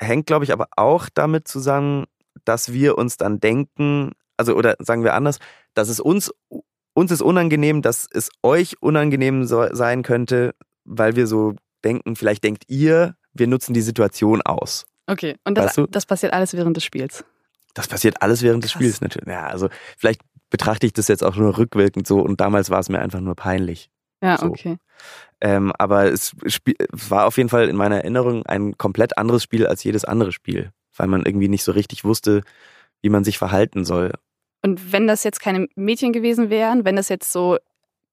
hängt, 0.00 0.26
glaube 0.26 0.44
ich, 0.44 0.52
aber 0.52 0.68
auch 0.76 1.08
damit 1.12 1.48
zusammen, 1.48 2.04
dass 2.44 2.72
wir 2.72 2.98
uns 2.98 3.16
dann 3.16 3.40
denken, 3.40 4.12
also 4.36 4.54
oder 4.54 4.76
sagen 4.78 5.02
wir 5.02 5.14
anders, 5.14 5.38
dass 5.72 5.88
es 5.88 6.00
uns, 6.00 6.32
uns 6.94 7.10
ist 7.10 7.22
unangenehm, 7.22 7.82
dass 7.82 8.06
es 8.12 8.30
euch 8.42 8.80
unangenehm 8.82 9.44
so, 9.44 9.66
sein 9.72 10.02
könnte, 10.02 10.54
weil 10.84 11.16
wir 11.16 11.26
so 11.26 11.54
denken, 11.84 12.16
vielleicht 12.16 12.44
denkt 12.44 12.64
ihr, 12.68 13.16
wir 13.32 13.46
nutzen 13.46 13.74
die 13.74 13.82
Situation 13.82 14.42
aus. 14.42 14.86
Okay. 15.06 15.36
Und 15.44 15.56
das, 15.56 15.66
Weißt 15.66 15.76
du? 15.78 15.86
das 15.86 16.06
passiert 16.06 16.32
alles 16.32 16.54
während 16.54 16.76
des 16.76 16.84
Spiels. 16.84 17.24
Das 17.74 17.88
passiert 17.88 18.22
alles 18.22 18.42
während 18.42 18.64
des 18.64 18.72
Krass. 18.72 18.80
Spiels 18.82 19.00
natürlich. 19.00 19.28
Ja, 19.28 19.46
also 19.46 19.68
vielleicht 19.98 20.20
betrachte 20.50 20.86
ich 20.86 20.92
das 20.92 21.08
jetzt 21.08 21.24
auch 21.24 21.36
nur 21.36 21.58
rückwirkend 21.58 22.06
so 22.06 22.20
und 22.20 22.40
damals 22.40 22.70
war 22.70 22.78
es 22.78 22.88
mir 22.88 23.00
einfach 23.00 23.20
nur 23.20 23.34
peinlich. 23.34 23.90
Ja, 24.22 24.38
So. 24.38 24.46
okay. 24.46 24.78
Ähm, 25.40 25.72
aber 25.78 26.04
es 26.10 26.32
war 26.92 27.26
auf 27.26 27.36
jeden 27.36 27.48
Fall 27.48 27.68
in 27.68 27.76
meiner 27.76 27.96
Erinnerung 27.96 28.46
ein 28.46 28.78
komplett 28.78 29.18
anderes 29.18 29.42
Spiel 29.42 29.66
als 29.66 29.82
jedes 29.84 30.04
andere 30.04 30.32
Spiel, 30.32 30.70
weil 30.96 31.08
man 31.08 31.26
irgendwie 31.26 31.48
nicht 31.48 31.64
so 31.64 31.72
richtig 31.72 32.04
wusste, 32.04 32.42
wie 33.02 33.10
man 33.10 33.24
sich 33.24 33.36
verhalten 33.36 33.84
soll. 33.84 34.12
Und 34.62 34.92
wenn 34.92 35.06
das 35.06 35.24
jetzt 35.24 35.40
keine 35.40 35.66
Mädchen 35.74 36.12
gewesen 36.14 36.48
wären, 36.48 36.84
wenn 36.86 36.96
das 36.96 37.10
jetzt 37.10 37.30
so 37.32 37.58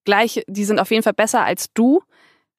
gleich, 0.04 0.44
die 0.48 0.66
sind 0.66 0.80
auf 0.80 0.92
jeden 0.92 1.04
Fall 1.04 1.14
besser 1.14 1.46
als 1.46 1.72
du. 1.74 2.02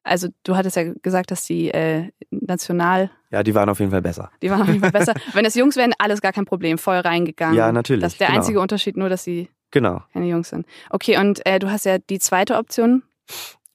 Also 0.05 0.29
du 0.45 0.57
hattest 0.57 0.77
ja 0.77 0.93
gesagt, 1.03 1.31
dass 1.31 1.45
die 1.45 1.69
äh, 1.71 2.11
national, 2.31 3.11
Ja, 3.33 3.43
die 3.43 3.55
waren 3.55 3.69
auf 3.69 3.81
jeden 3.81 3.91
Fall 3.91 4.03
besser. 4.03 4.31
die 4.43 4.51
waren 4.51 4.61
auf 4.62 4.69
jeden 4.69 4.81
Fall 4.81 4.93
besser. 4.93 5.15
wenn 5.33 5.43
das 5.45 5.55
Jungs 5.55 5.75
wären, 5.77 5.93
alles 5.99 6.21
gar 6.21 6.33
kein 6.33 6.45
Problem, 6.45 6.79
voll 6.79 6.99
reingegangen. 6.99 7.57
Ja, 7.57 7.73
natürlich, 7.73 8.03
Das 8.03 8.12
ist 8.12 8.21
der 8.21 8.29
genau. 8.29 8.39
einzige 8.41 8.61
Unterschied, 8.61 8.97
nur 8.97 9.09
dass 9.09 9.25
sie 9.25 9.49
Genau. 9.71 10.03
keine 10.12 10.27
Jungs 10.27 10.51
sind. 10.51 10.67
Okay, 10.91 11.17
und 11.19 11.45
äh, 11.47 11.59
du 11.59 11.71
hast 11.71 11.87
ja 11.87 11.97
die 11.99 12.19
zweite 12.19 12.57
Option. 12.59 13.03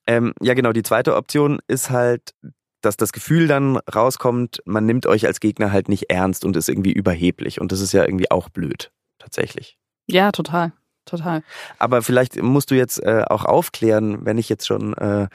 Ähm, 0.06 0.34
ja, 0.42 0.54
genau. 0.54 0.72
Die 0.72 0.84
zweite 0.84 1.16
Option 1.16 1.60
ist 1.68 1.90
halt, 1.90 2.36
dass 2.82 2.98
das 2.98 3.12
Gefühl 3.12 3.48
dann 3.48 3.78
rauskommt, 3.94 4.62
man 4.66 4.86
nimmt 4.86 5.08
euch 5.08 5.26
als 5.26 5.40
Gegner 5.40 5.72
halt 5.72 5.90
nicht 5.90 6.12
ernst 6.12 6.46
und 6.46 6.56
ist 6.56 6.70
irgendwie 6.70 6.94
überheblich. 6.94 7.60
Und 7.60 7.72
das 7.72 7.82
ist 7.82 7.94
ja 7.94 8.04
irgendwie 8.04 8.30
auch 8.30 8.50
blöd, 8.50 8.92
tatsächlich. 9.18 9.78
Ja, 10.06 10.32
total. 10.32 10.72
Total. 11.08 11.42
Aber 11.80 12.02
vielleicht 12.02 12.42
musst 12.42 12.70
du 12.70 12.76
jetzt 12.76 13.02
äh, 13.02 13.24
auch 13.28 13.46
aufklären, 13.46 14.26
wenn 14.26 14.38
ich 14.38 14.50
jetzt 14.50 14.68
schon 14.68 14.94
äh, 14.94 15.28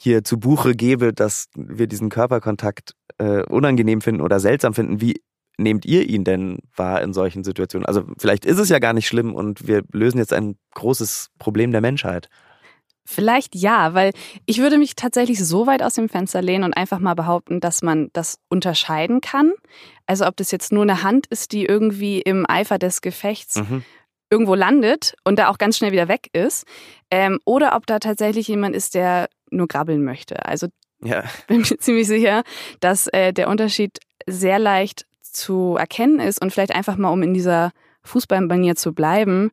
hier 0.00 0.24
zu 0.24 0.40
Buche 0.40 0.74
gebe, 0.74 1.12
dass 1.12 1.48
wir 1.54 1.86
diesen 1.86 2.08
Körperkontakt 2.08 2.94
äh, 3.18 3.42
unangenehm 3.44 4.00
finden 4.00 4.22
oder 4.22 4.40
seltsam 4.40 4.74
finden. 4.74 5.00
Wie 5.00 5.20
nehmt 5.58 5.84
ihr 5.84 6.08
ihn 6.08 6.24
denn 6.24 6.58
wahr 6.74 7.02
in 7.02 7.12
solchen 7.12 7.44
Situationen? 7.44 7.86
Also 7.86 8.04
vielleicht 8.18 8.44
ist 8.46 8.58
es 8.58 8.70
ja 8.70 8.78
gar 8.78 8.94
nicht 8.94 9.06
schlimm 9.06 9.34
und 9.34 9.68
wir 9.68 9.82
lösen 9.92 10.18
jetzt 10.18 10.32
ein 10.32 10.56
großes 10.74 11.30
Problem 11.38 11.70
der 11.70 11.82
Menschheit. 11.82 12.28
Vielleicht 13.04 13.56
ja, 13.56 13.92
weil 13.94 14.12
ich 14.46 14.58
würde 14.58 14.78
mich 14.78 14.94
tatsächlich 14.94 15.44
so 15.44 15.66
weit 15.66 15.82
aus 15.82 15.94
dem 15.94 16.08
Fenster 16.08 16.42
lehnen 16.42 16.64
und 16.64 16.74
einfach 16.74 17.00
mal 17.00 17.14
behaupten, 17.14 17.58
dass 17.58 17.82
man 17.82 18.08
das 18.12 18.38
unterscheiden 18.48 19.20
kann. 19.20 19.52
Also 20.06 20.26
ob 20.26 20.36
das 20.36 20.52
jetzt 20.52 20.70
nur 20.70 20.82
eine 20.82 21.02
Hand 21.02 21.26
ist, 21.26 21.52
die 21.52 21.64
irgendwie 21.64 22.20
im 22.20 22.46
Eifer 22.48 22.78
des 22.78 23.00
Gefechts 23.00 23.56
Mhm. 23.56 23.84
Irgendwo 24.30 24.54
landet 24.54 25.14
und 25.24 25.38
da 25.38 25.48
auch 25.48 25.58
ganz 25.58 25.76
schnell 25.76 25.92
wieder 25.92 26.08
weg 26.08 26.28
ist, 26.32 26.64
ähm, 27.10 27.40
oder 27.44 27.74
ob 27.76 27.86
da 27.86 27.98
tatsächlich 27.98 28.48
jemand 28.48 28.76
ist, 28.76 28.94
der 28.94 29.28
nur 29.50 29.66
grabbeln 29.66 30.04
möchte. 30.04 30.46
Also 30.46 30.68
Ja, 31.02 31.24
bin 31.48 31.58
mir 31.58 31.78
ziemlich 31.78 32.06
sicher, 32.06 32.42
dass 32.80 33.08
äh, 33.08 33.32
der 33.32 33.48
Unterschied 33.48 33.98
sehr 34.26 34.58
leicht 34.58 35.06
zu 35.22 35.76
erkennen 35.78 36.20
ist 36.20 36.40
und 36.40 36.52
vielleicht 36.52 36.74
einfach 36.74 36.96
mal, 36.96 37.10
um 37.10 37.22
in 37.22 37.34
dieser 37.34 37.72
Fußballmanier 38.04 38.76
zu 38.76 38.92
bleiben, 38.92 39.50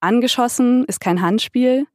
angeschossen, 0.00 0.84
ist 0.84 1.00
kein 1.00 1.22
Handspiel. 1.22 1.86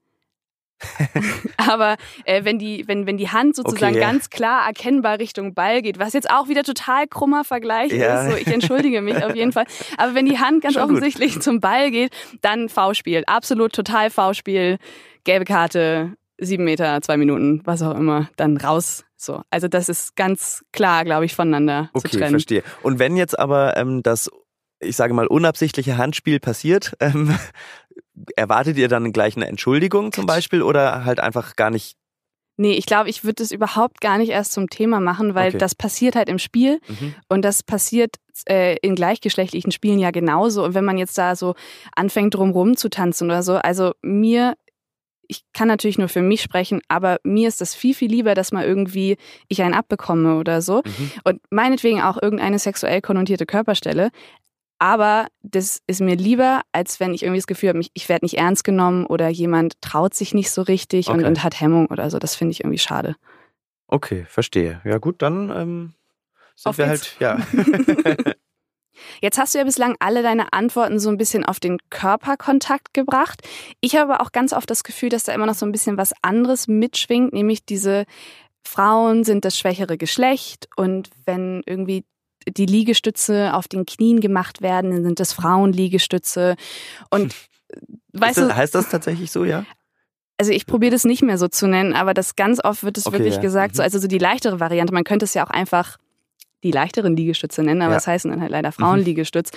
Aber 1.58 1.96
äh, 2.26 2.44
wenn, 2.44 2.60
die, 2.60 2.88
wenn, 2.88 3.06
wenn 3.08 3.18
die 3.18 3.30
Hand 3.30 3.56
sozusagen 3.56 3.96
Okay, 3.96 4.02
ja. 4.02 4.12
ganz 4.12 4.30
klar 4.30 4.68
erkennbar 4.68 5.20
Richtung 5.20 5.54
Ball 5.54 5.82
geht, 5.82 6.00
was 6.00 6.14
jetzt 6.14 6.30
auch 6.30 6.48
wieder 6.48 6.64
total 6.64 7.08
krummer 7.08 7.44
Vergleich 7.44 7.92
Ja. 7.92 8.26
ist, 8.26 8.32
so 8.32 8.38
ich 8.38 8.48
entschuldige 8.48 9.02
mich 9.02 9.24
auf 9.24 9.36
jeden 9.36 9.52
Fall. 9.52 9.66
Aber 9.98 10.16
wenn 10.16 10.26
die 10.26 10.40
Hand 10.40 10.62
ganz 10.62 10.74
Schon 10.74 10.84
gut. 10.84 10.92
offensichtlich 10.98 11.40
zum 11.42 11.60
Ball 11.60 11.92
geht, 11.92 12.12
dann 12.42 12.70
V-Spiel. 12.70 13.24
Absolut 13.26 13.74
total 13.74 14.10
V-Spiel. 14.10 14.78
Gelbe 15.24 15.46
Karte, 15.46 16.14
sieben 16.38 16.66
Meter, 16.66 17.02
zwei 17.02 17.18
Minuten, 17.18 17.62
was 17.66 17.82
auch 17.82 17.96
immer, 17.98 18.30
dann 18.36 18.58
raus. 18.58 19.06
So. 19.18 19.42
Also 19.50 19.68
das 19.68 19.90
ist 19.90 20.16
ganz 20.16 20.64
klar, 20.72 21.04
glaube 21.06 21.26
ich, 21.26 21.36
voneinander 21.36 21.90
zu 21.96 22.00
Okay, 22.06 22.18
trennen. 22.18 22.32
verstehe. 22.32 22.64
Und 22.84 23.00
wenn 23.00 23.16
jetzt 23.16 23.40
aber 23.40 23.76
ähm, 23.78 24.04
das, 24.04 24.30
ich 24.80 24.96
sage 24.98 25.14
mal, 25.14 25.26
unabsichtliche 25.26 25.98
Handspiel 25.98 26.40
passiert, 26.40 26.94
ähm, 27.00 27.36
erwartet 28.36 28.78
ihr 28.78 28.88
dann 28.88 29.12
gleich 29.12 29.36
eine 29.36 29.48
Entschuldigung 29.48 30.12
zum 30.12 30.26
Beispiel 30.26 30.62
oder 30.62 31.06
halt 31.06 31.20
einfach 31.20 31.56
gar 31.56 31.70
nicht? 31.70 31.96
Nee, 32.58 32.72
ich 32.74 32.86
glaube, 32.86 33.10
ich 33.10 33.26
würde 33.26 33.44
es 33.44 33.52
überhaupt 33.52 34.00
gar 34.00 34.18
nicht 34.18 34.30
erst 34.30 34.54
zum 34.54 34.70
Thema 34.70 35.02
machen, 35.02 35.36
weil 35.36 35.50
Okay. 35.50 35.58
das 35.58 35.76
passiert 35.76 36.16
halt 36.16 36.30
im 36.30 36.40
Spiel 36.40 36.80
Mhm. 36.88 37.14
und 37.28 37.42
das 37.44 37.64
passiert 37.64 38.16
äh, 38.48 38.78
in 38.82 38.96
gleichgeschlechtlichen 38.96 39.72
Spielen 39.74 40.00
ja 40.00 40.12
genauso. 40.12 40.64
Und 40.64 40.74
wenn 40.74 40.86
man 40.86 40.98
jetzt 40.98 41.18
da 41.18 41.36
so 41.36 41.56
anfängt, 41.96 42.34
drumrum 42.34 42.78
zu 42.78 42.90
tanzen 42.90 43.26
oder 43.30 43.44
so, 43.44 43.56
also 43.56 43.92
mir, 44.02 44.56
ich 45.28 45.42
kann 45.54 45.68
natürlich 45.68 45.98
nur 45.98 46.08
für 46.08 46.22
mich 46.22 46.42
sprechen, 46.42 46.80
aber 46.88 47.18
mir 47.24 47.50
ist 47.50 47.60
das 47.60 47.76
viel, 47.76 47.94
viel 47.94 48.10
lieber, 48.10 48.36
dass 48.36 48.54
mal 48.54 48.64
irgendwie 48.64 49.18
ich 49.50 49.62
einen 49.62 49.74
abbekomme 49.74 50.38
oder 50.38 50.62
so. 50.62 50.82
Mhm. 50.86 51.12
Und 51.26 51.42
meinetwegen 51.50 52.02
auch 52.02 52.22
irgendeine 52.22 52.60
sexuell 52.60 53.02
konnotierte 53.02 53.46
Körperstelle. 53.46 54.12
Aber 54.78 55.28
das 55.42 55.82
ist 55.88 56.02
mir 56.02 56.16
lieber, 56.16 56.62
als 56.72 57.00
wenn 57.00 57.14
ich 57.14 57.24
irgendwie 57.24 57.40
das 57.40 57.48
Gefühl 57.48 57.70
habe, 57.70 57.82
ich, 57.94 58.10
werde 58.10 58.26
nicht 58.26 58.38
ernst 58.38 58.64
genommen 58.64 59.06
oder 59.06 59.30
jemand 59.30 59.80
traut 59.82 60.14
sich 60.14 60.34
nicht 60.34 60.52
so 60.52 60.62
richtig 60.62 61.08
und, 61.08 61.20
Okay. 61.20 61.28
und 61.28 61.44
hat 61.44 61.60
Hemmung 61.62 61.88
oder 61.88 62.10
so. 62.10 62.20
Das 62.20 62.36
finde 62.36 62.52
ich 62.52 62.62
irgendwie 62.62 62.78
schade. 62.80 63.16
Okay, 63.88 64.26
verstehe. 64.28 64.82
Ja 64.84 64.98
gut, 64.98 65.22
dann 65.22 65.50
ähm, 65.50 65.94
sind 66.56 66.70
Auf 66.70 66.78
wir 66.78 66.88
halt, 66.88 67.16
ja. 67.20 67.40
Jetzt 69.22 69.38
hast 69.38 69.54
du 69.54 69.60
ja 69.60 69.64
bislang 69.64 69.96
alle 70.00 70.24
deine 70.24 70.54
Antworten 70.54 71.00
so 71.00 71.10
ein 71.10 71.18
bisschen 71.18 71.46
auf 71.46 71.60
den 71.60 71.78
Körperkontakt 71.90 72.94
gebracht. 72.94 73.42
Ich 73.82 73.96
habe 73.96 74.14
aber 74.14 74.24
auch 74.24 74.32
ganz 74.32 74.54
oft 74.54 74.70
das 74.70 74.84
Gefühl, 74.84 75.10
dass 75.10 75.24
da 75.24 75.34
immer 75.34 75.46
noch 75.46 75.56
so 75.56 75.66
ein 75.66 75.72
bisschen 75.72 75.98
was 75.98 76.14
anderes 76.22 76.68
mitschwingt, 76.68 77.34
nämlich 77.34 77.66
diese 77.66 78.06
Frauen 78.68 79.24
sind 79.24 79.46
das 79.46 79.58
schwächere 79.58 79.98
Geschlecht 79.98 80.68
und 80.76 81.10
wenn 81.26 81.62
irgendwie 81.66 82.04
die 82.48 82.66
Liegestütze 82.66 83.54
auf 83.54 83.68
den 83.68 83.86
Knien 83.86 84.20
gemacht 84.22 84.62
werden, 84.62 84.92
dann 84.92 85.04
sind 85.04 85.20
das 85.20 85.34
Frauenliegestütze. 85.34 86.56
Und 87.10 87.34
äh, 87.70 87.78
weißt 88.14 88.38
das, 88.38 88.48
du, 88.48 88.56
heißt 88.56 88.76
das 88.76 88.90
tatsächlich 88.90 89.32
so, 89.32 89.44
ja? 89.46 89.66
also 90.38 90.52
ich 90.52 90.66
probiere 90.66 90.92
das 90.92 91.06
nicht 91.06 91.22
mehr 91.24 91.38
so 91.38 91.48
zu 91.48 91.68
nennen, 91.68 91.94
aber 91.94 92.14
das 92.14 92.36
ganz 92.36 92.60
oft 92.64 92.84
wird 92.84 92.98
es 92.98 93.06
Okay, 93.06 93.18
wirklich 93.20 93.36
ja. 93.36 93.42
gesagt, 93.42 93.76
so, 93.76 93.82
Mhm. 93.82 93.86
also 93.86 94.00
so 94.00 94.08
die 94.08 94.18
leichtere 94.18 94.60
Variante. 94.60 94.94
Man 94.94 95.04
könnte 95.06 95.26
es 95.26 95.34
ja 95.34 95.46
auch 95.46 95.50
einfach 95.50 95.98
die 96.64 96.72
leichteren 96.72 97.16
Liegestütze 97.16 97.62
nennen, 97.62 97.82
aber 97.82 97.92
Ja. 97.92 97.96
Mhm. 97.96 97.98
das 97.98 98.08
heißen 98.08 98.32
dann 98.32 98.42
halt 98.42 98.50
leider 98.52 98.72
Frauenliegestütz. 98.72 99.52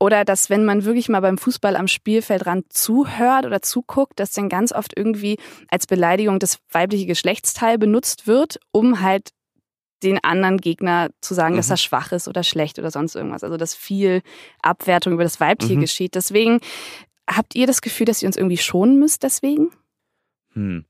Oder 0.00 0.24
dass, 0.24 0.48
wenn 0.48 0.64
man 0.64 0.84
wirklich 0.84 1.08
mal 1.10 1.20
beim 1.20 1.36
Fußball 1.38 1.76
am 1.76 1.88
Spielfeldrand 1.88 2.72
zuhört 2.72 3.44
oder 3.44 3.60
zuguckt, 3.62 4.18
dass 4.18 4.32
dann 4.32 4.48
ganz 4.48 4.72
oft 4.72 4.96
irgendwie 4.96 5.36
als 5.68 5.86
Beleidigung 5.86 6.38
das 6.38 6.58
weibliche 6.72 7.06
Geschlechtsteil 7.06 7.76
benutzt 7.78 8.26
wird, 8.26 8.58
um 8.72 9.02
halt 9.02 9.30
den 10.02 10.22
anderen 10.22 10.58
Gegner 10.58 11.10
zu 11.20 11.34
sagen, 11.34 11.56
dass 11.56 11.68
Mhm. 11.68 11.72
er 11.72 11.76
schwach 11.78 12.12
ist 12.12 12.28
oder 12.28 12.42
schlecht 12.44 12.78
oder 12.78 12.90
sonst 12.90 13.14
irgendwas. 13.16 13.42
Also 13.44 13.56
dass 13.56 13.74
viel 13.74 14.22
Abwertung 14.62 15.12
über 15.12 15.24
das 15.24 15.40
Weibliche 15.40 15.74
Mhm. 15.76 15.80
geschieht. 15.80 16.14
Deswegen 16.14 16.60
habt 17.28 17.54
ihr 17.54 17.66
das 17.66 17.80
Gefühl, 17.82 18.06
dass 18.06 18.22
ihr 18.22 18.26
uns 18.28 18.36
irgendwie 18.36 18.56
schonen 18.58 18.98
müsst 18.98 19.22
deswegen? 19.22 19.70
Hm. 20.52 20.84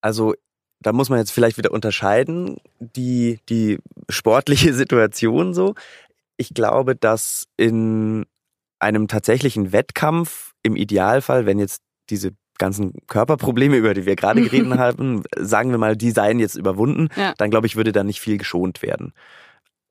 Also 0.00 0.34
da 0.80 0.92
muss 0.92 1.08
man 1.08 1.18
jetzt 1.18 1.32
vielleicht 1.32 1.56
wieder 1.56 1.70
unterscheiden, 1.72 2.58
die, 2.78 3.40
die 3.48 3.78
sportliche 4.10 4.74
Situation 4.74 5.54
so. 5.54 5.74
Ich 6.36 6.52
glaube, 6.52 6.94
dass 6.94 7.46
in 7.56 8.26
einem 8.80 9.08
tatsächlichen 9.08 9.72
Wettkampf 9.72 10.52
im 10.62 10.76
Idealfall, 10.76 11.46
wenn 11.46 11.58
jetzt 11.58 11.82
diese 12.10 12.32
ganzen 12.58 12.92
Körperprobleme, 13.08 13.76
über 13.76 13.94
die 13.94 14.06
wir 14.06 14.16
gerade 14.16 14.42
geredet 14.48 14.78
haben, 14.78 15.22
sagen 15.38 15.70
wir 15.70 15.78
mal, 15.78 15.96
die 15.96 16.10
seien 16.10 16.38
jetzt 16.38 16.54
überwunden, 16.56 17.08
Ja. 17.16 17.34
dann 17.38 17.50
glaube 17.50 17.66
ich, 17.66 17.76
würde 17.76 17.92
da 17.92 18.04
nicht 18.04 18.20
viel 18.20 18.38
geschont 18.38 18.82
werden. 18.82 19.12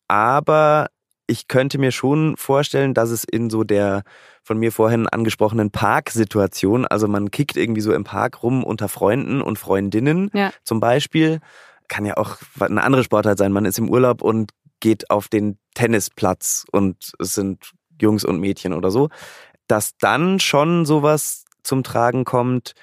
Aber 0.08 0.88
ich 1.27 1.48
könnte 1.48 1.77
mir 1.77 1.91
schon 1.91 2.36
vorstellen, 2.38 2.93
dass 2.93 3.10
es 3.10 3.24
in 3.24 3.50
so 3.50 3.63
der 3.63 4.03
von 4.43 4.58
mir 4.60 4.72
vorhin 4.74 5.08
angesprochenen 5.08 5.72
Parksituation, 5.72 6.86
also 6.86 7.08
man 7.08 7.32
kickt 7.32 7.55
irgendwie 7.55 7.82
so 7.82 7.93
im 7.93 8.03
Park 8.03 8.43
rum 8.43 8.63
unter 8.63 8.89
Freunden 8.89 9.41
und 9.41 9.58
Freundinnen 9.58 10.29
Ja. 10.34 10.51
zum 10.63 10.79
Beispiel, 10.82 11.39
kann 11.88 12.05
ja 12.05 12.17
auch 12.17 12.38
eine 12.60 12.84
andere 12.84 13.03
Sportart 13.03 13.38
sein, 13.38 13.51
man 13.53 13.65
ist 13.65 13.77
im 13.79 13.89
Urlaub 13.89 14.22
und 14.22 14.51
geht 14.82 15.10
auf 15.10 15.29
den 15.29 15.58
Tennisplatz 15.75 16.65
und 16.72 17.13
es 17.20 17.36
sind 17.36 17.72
Jungs 18.01 18.25
und 18.25 18.39
Mädchen 18.39 18.74
oder 18.74 18.91
so, 18.91 19.10
dass 19.67 19.96
dann 19.98 20.39
schon 20.41 20.86
sowas 20.86 21.42
zum 21.63 21.84
Tragen 21.84 22.25
kommt, 22.25 22.74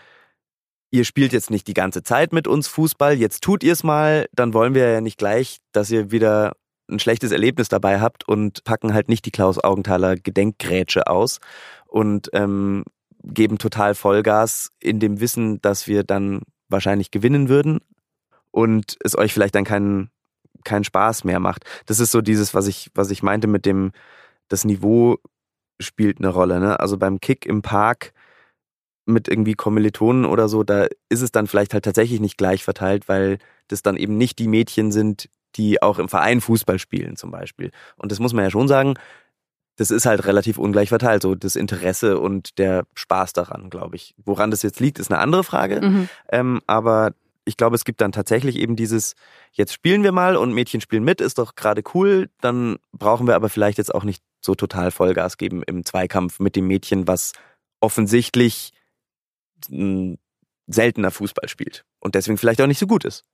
ihr 0.90 1.04
spielt 1.04 1.32
jetzt 1.32 1.50
nicht 1.50 1.66
die 1.68 1.74
ganze 1.74 2.02
Zeit 2.02 2.32
mit 2.32 2.48
uns 2.48 2.66
Fußball, 2.68 3.14
jetzt 3.14 3.42
tut 3.42 3.62
ihr 3.62 3.72
es 3.72 3.84
mal, 3.84 4.26
dann 4.32 4.54
wollen 4.54 4.74
wir 4.74 4.90
ja 4.90 5.00
nicht 5.00 5.18
gleich, 5.18 5.58
dass 5.72 5.90
ihr 5.90 6.10
wieder 6.10 6.52
ein 6.90 6.98
schlechtes 6.98 7.30
Erlebnis 7.30 7.68
dabei 7.68 8.00
habt 8.00 8.26
und 8.26 8.64
packen 8.64 8.92
halt 8.92 9.08
nicht 9.08 9.24
die 9.24 9.30
Klaus 9.30 9.62
Augenthaler 9.62 10.16
Gedenkgrätsche 10.16 11.06
aus 11.06 11.38
und 11.86 12.28
ähm, 12.32 12.84
geben 13.22 13.58
total 13.58 13.94
Vollgas 13.94 14.70
in 14.80 14.98
dem 14.98 15.20
Wissen, 15.20 15.60
dass 15.60 15.86
wir 15.86 16.04
dann 16.04 16.42
wahrscheinlich 16.68 17.10
gewinnen 17.10 17.48
würden 17.48 17.80
und 18.50 18.96
es 19.04 19.16
euch 19.16 19.32
vielleicht 19.32 19.54
dann 19.54 19.64
keinen 19.64 20.10
keinen 20.64 20.84
Spaß 20.84 21.24
mehr 21.24 21.40
macht. 21.40 21.64
Das 21.86 22.00
ist 22.00 22.10
so 22.10 22.20
dieses, 22.20 22.54
was 22.54 22.66
ich 22.66 22.90
was 22.94 23.10
ich 23.10 23.22
meinte 23.22 23.46
mit 23.46 23.66
dem 23.66 23.92
das 24.48 24.64
Niveau 24.64 25.18
spielt 25.80 26.18
eine 26.18 26.28
Rolle. 26.28 26.60
Ne? 26.60 26.78
Also 26.80 26.98
beim 26.98 27.20
Kick 27.20 27.46
im 27.46 27.62
Park 27.62 28.12
mit 29.06 29.28
irgendwie 29.28 29.54
Kommilitonen 29.54 30.24
oder 30.24 30.48
so, 30.48 30.62
da 30.62 30.86
ist 31.08 31.22
es 31.22 31.32
dann 31.32 31.46
vielleicht 31.46 31.74
halt 31.74 31.84
tatsächlich 31.84 32.20
nicht 32.20 32.38
gleich 32.38 32.64
verteilt, 32.64 33.08
weil 33.08 33.38
das 33.68 33.82
dann 33.82 33.96
eben 33.96 34.16
nicht 34.16 34.38
die 34.38 34.48
Mädchen 34.48 34.92
sind, 34.92 35.28
die 35.56 35.82
auch 35.82 35.98
im 35.98 36.08
Verein 36.08 36.40
Fußball 36.40 36.78
spielen 36.78 37.16
zum 37.16 37.30
Beispiel. 37.30 37.70
Und 37.96 38.12
das 38.12 38.20
muss 38.20 38.32
man 38.32 38.44
ja 38.44 38.50
schon 38.50 38.68
sagen, 38.68 38.94
das 39.76 39.90
ist 39.90 40.06
halt 40.06 40.26
relativ 40.26 40.58
ungleich 40.58 40.90
verteilt, 40.90 41.22
so 41.22 41.34
das 41.34 41.56
Interesse 41.56 42.18
und 42.18 42.58
der 42.58 42.84
Spaß 42.94 43.32
daran, 43.32 43.70
glaube 43.70 43.96
ich. 43.96 44.14
Woran 44.24 44.50
das 44.50 44.62
jetzt 44.62 44.78
liegt, 44.78 44.98
ist 44.98 45.10
eine 45.10 45.20
andere 45.20 45.42
Frage. 45.42 45.80
Mhm. 45.80 46.08
Ähm, 46.30 46.60
aber 46.66 47.12
ich 47.46 47.56
glaube, 47.56 47.76
es 47.76 47.84
gibt 47.84 48.00
dann 48.00 48.12
tatsächlich 48.12 48.56
eben 48.56 48.76
dieses, 48.76 49.14
jetzt 49.52 49.72
spielen 49.72 50.02
wir 50.02 50.12
mal 50.12 50.36
und 50.36 50.52
Mädchen 50.52 50.80
spielen 50.80 51.02
mit, 51.02 51.20
ist 51.20 51.38
doch 51.38 51.54
gerade 51.54 51.82
cool. 51.94 52.28
Dann 52.40 52.76
brauchen 52.92 53.26
wir 53.26 53.34
aber 53.34 53.48
vielleicht 53.48 53.78
jetzt 53.78 53.94
auch 53.94 54.04
nicht 54.04 54.22
so 54.40 54.54
total 54.54 54.90
Vollgas 54.90 55.38
geben 55.38 55.62
im 55.62 55.84
Zweikampf 55.84 56.40
mit 56.40 56.56
dem 56.56 56.66
Mädchen, 56.66 57.08
was 57.08 57.32
offensichtlich 57.80 58.72
seltener 60.66 61.10
Fußball 61.10 61.48
spielt 61.48 61.84
und 61.98 62.14
deswegen 62.14 62.38
vielleicht 62.38 62.60
auch 62.60 62.66
nicht 62.66 62.78
so 62.78 62.86
gut 62.86 63.04
ist. 63.04 63.24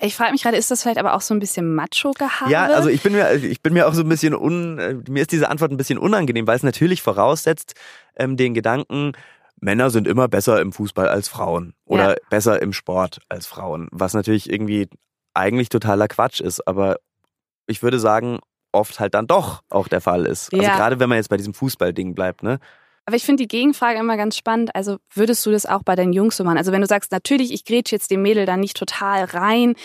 Ich 0.00 0.14
frage 0.14 0.30
mich 0.30 0.42
gerade, 0.44 0.56
ist 0.56 0.70
das 0.70 0.82
vielleicht 0.82 0.98
aber 0.98 1.14
auch 1.14 1.20
so 1.20 1.34
ein 1.34 1.40
bisschen 1.40 1.74
Macho-Gehabe? 1.74 2.50
Ja, 2.52 2.66
also 2.66 2.88
ich 2.88 3.02
bin 3.02 3.12
mir, 3.14 3.32
ich 3.34 3.62
bin 3.62 3.72
mir 3.72 3.88
auch 3.88 3.94
so 3.94 4.02
ein 4.02 4.08
bisschen 4.08 4.32
un, 4.34 4.78
äh, 4.78 4.94
mir 5.08 5.22
ist 5.22 5.32
diese 5.32 5.48
Antwort 5.50 5.72
ein 5.72 5.76
bisschen 5.76 5.98
unangenehm, 5.98 6.46
weil 6.46 6.56
es 6.56 6.62
natürlich 6.62 7.02
voraussetzt 7.02 7.74
ähm, 8.14 8.36
den 8.36 8.54
Gedanken, 8.54 9.12
Männer 9.60 9.90
sind 9.90 10.06
immer 10.06 10.28
besser 10.28 10.60
im 10.60 10.72
Fußball 10.72 11.08
als 11.08 11.26
Frauen 11.28 11.74
oder 11.84 12.10
Ja. 12.10 12.16
besser 12.30 12.62
im 12.62 12.72
Sport 12.72 13.18
als 13.28 13.46
Frauen, 13.48 13.88
was 13.90 14.14
natürlich 14.14 14.48
irgendwie 14.48 14.88
eigentlich 15.34 15.68
totaler 15.68 16.06
Quatsch 16.06 16.40
ist, 16.40 16.66
aber 16.68 16.98
ich 17.66 17.82
würde 17.82 17.98
sagen, 17.98 18.38
oft 18.70 19.00
halt 19.00 19.14
dann 19.14 19.26
doch 19.26 19.62
auch 19.68 19.88
der 19.88 20.00
Fall 20.00 20.26
ist. 20.26 20.52
Also 20.52 20.62
Ja. 20.64 20.76
gerade 20.76 21.00
wenn 21.00 21.08
man 21.08 21.16
jetzt 21.16 21.28
bei 21.28 21.36
diesem 21.36 21.54
Fußballding 21.54 22.14
bleibt, 22.14 22.44
ne? 22.44 22.60
Aber 23.08 23.16
ich 23.16 23.24
finde 23.24 23.42
die 23.42 23.48
Gegenfrage 23.48 23.98
immer 23.98 24.18
ganz 24.18 24.36
spannend. 24.36 24.74
Also 24.74 24.98
würdest 25.14 25.46
du 25.46 25.50
das 25.50 25.64
auch 25.64 25.82
bei 25.82 25.96
deinen 25.96 26.12
Jungs 26.12 26.36
so 26.36 26.44
machen? 26.44 26.58
Also 26.58 26.72
wenn 26.72 26.82
du 26.82 26.86
sagst, 26.86 27.10
natürlich, 27.10 27.54
ich 27.54 27.64
grätsch 27.64 27.90
jetzt 27.90 28.10
dem 28.10 28.20
Mädel 28.20 28.44
da 28.44 28.58
nicht 28.58 28.76
total 28.76 29.24
rein, 29.24 29.76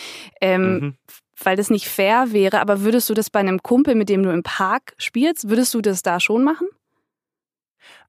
ähm, 0.42 0.74
Mhm. 0.74 0.96
weil 1.42 1.56
das 1.56 1.70
nicht 1.70 1.88
fair 1.88 2.34
wäre, 2.34 2.60
aber 2.60 2.82
würdest 2.82 3.10
du 3.10 3.14
das 3.14 3.30
bei 3.30 3.40
einem 3.40 3.64
Kumpel, 3.64 3.96
mit 3.96 4.10
dem 4.10 4.24
du 4.24 4.30
im 4.34 4.44
Park 4.44 4.94
spielst, 4.98 5.48
würdest 5.48 5.74
du 5.74 5.80
das 5.80 6.02
da 6.02 6.20
schon 6.20 6.44
machen? 6.44 6.68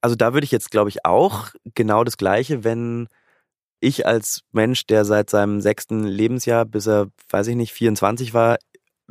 Also 0.00 0.16
da 0.16 0.34
würde 0.34 0.46
ich 0.46 0.50
jetzt, 0.50 0.72
glaube 0.72 0.88
ich, 0.88 1.04
auch 1.04 1.50
genau 1.76 2.02
das 2.02 2.16
Gleiche, 2.16 2.64
wenn 2.64 3.06
ich 3.78 4.06
als 4.06 4.40
Mensch, 4.50 4.84
der 4.86 5.04
seit 5.04 5.30
seinem 5.30 5.60
sechsten 5.60 6.02
Lebensjahr, 6.02 6.64
bis 6.64 6.88
er, 6.88 7.06
weiß 7.30 7.46
ich 7.46 7.54
nicht, 7.54 7.72
24 7.72 8.34
war, 8.34 8.56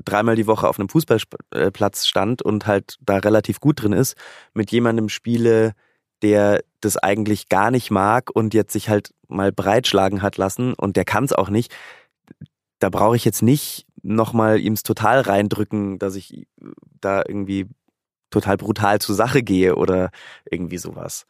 dreimal 0.04 0.36
die 0.36 0.48
Woche 0.48 0.68
auf 0.68 0.80
einem 0.80 0.90
Fußballplatz 0.90 2.08
stand 2.08 2.42
und 2.42 2.66
halt 2.66 2.98
da 3.00 3.18
relativ 3.18 3.60
gut 3.60 3.82
drin 3.82 3.94
ist, 3.94 4.18
mit 4.54 4.72
jemandem 4.72 5.08
spiele, 5.08 5.74
der 6.24 6.64
das 6.82 6.98
eigentlich 6.98 7.50
gar 7.50 7.70
nicht 7.70 7.92
mag 7.92 8.32
und 8.34 8.54
jetzt 8.54 8.74
sich 8.74 8.90
halt 8.90 9.14
mal 9.28 9.52
breitschlagen 9.52 10.22
hat 10.22 10.38
lassen 10.38 10.74
und 10.74 10.98
der 10.98 11.06
kann 11.06 11.26
es 11.26 11.34
auch 11.34 11.50
nicht. 11.50 11.74
Da 12.80 12.90
brauche 12.90 13.16
ich 13.16 13.26
jetzt 13.26 13.42
nicht 13.42 13.86
nochmal 14.02 14.60
ihm's 14.60 14.84
total 14.84 15.22
reindrücken, 15.22 16.00
dass 16.00 16.16
ich 16.16 16.48
da 17.00 17.24
irgendwie 17.28 17.68
total 18.30 18.58
brutal 18.58 19.00
zur 19.00 19.16
Sache 19.16 19.44
gehe 19.44 19.76
oder 19.76 20.10
irgendwie 20.50 20.78
sowas. 20.78 21.26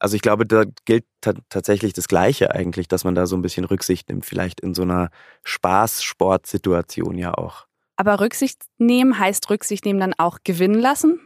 Also 0.00 0.16
ich 0.16 0.22
glaube, 0.22 0.46
da 0.46 0.64
gilt 0.84 1.04
tatsächlich 1.48 1.92
das 1.92 2.08
Gleiche 2.08 2.52
eigentlich, 2.52 2.88
dass 2.88 3.04
man 3.04 3.14
da 3.14 3.26
so 3.26 3.36
ein 3.36 3.42
bisschen 3.42 3.64
Rücksicht 3.64 4.08
nimmt, 4.08 4.24
vielleicht 4.24 4.60
in 4.60 4.74
so 4.74 4.82
einer 4.82 5.10
Spaß-Sportsituation 5.44 7.16
ja 7.16 7.34
auch. 7.34 7.66
Aber 7.96 8.20
Rücksicht 8.20 8.62
nehmen 8.78 9.18
heißt 9.18 9.50
Rücksicht 9.50 9.84
nehmen 9.84 9.98
dann 9.98 10.14
auch 10.16 10.38
gewinnen 10.44 10.78
lassen? 10.78 11.20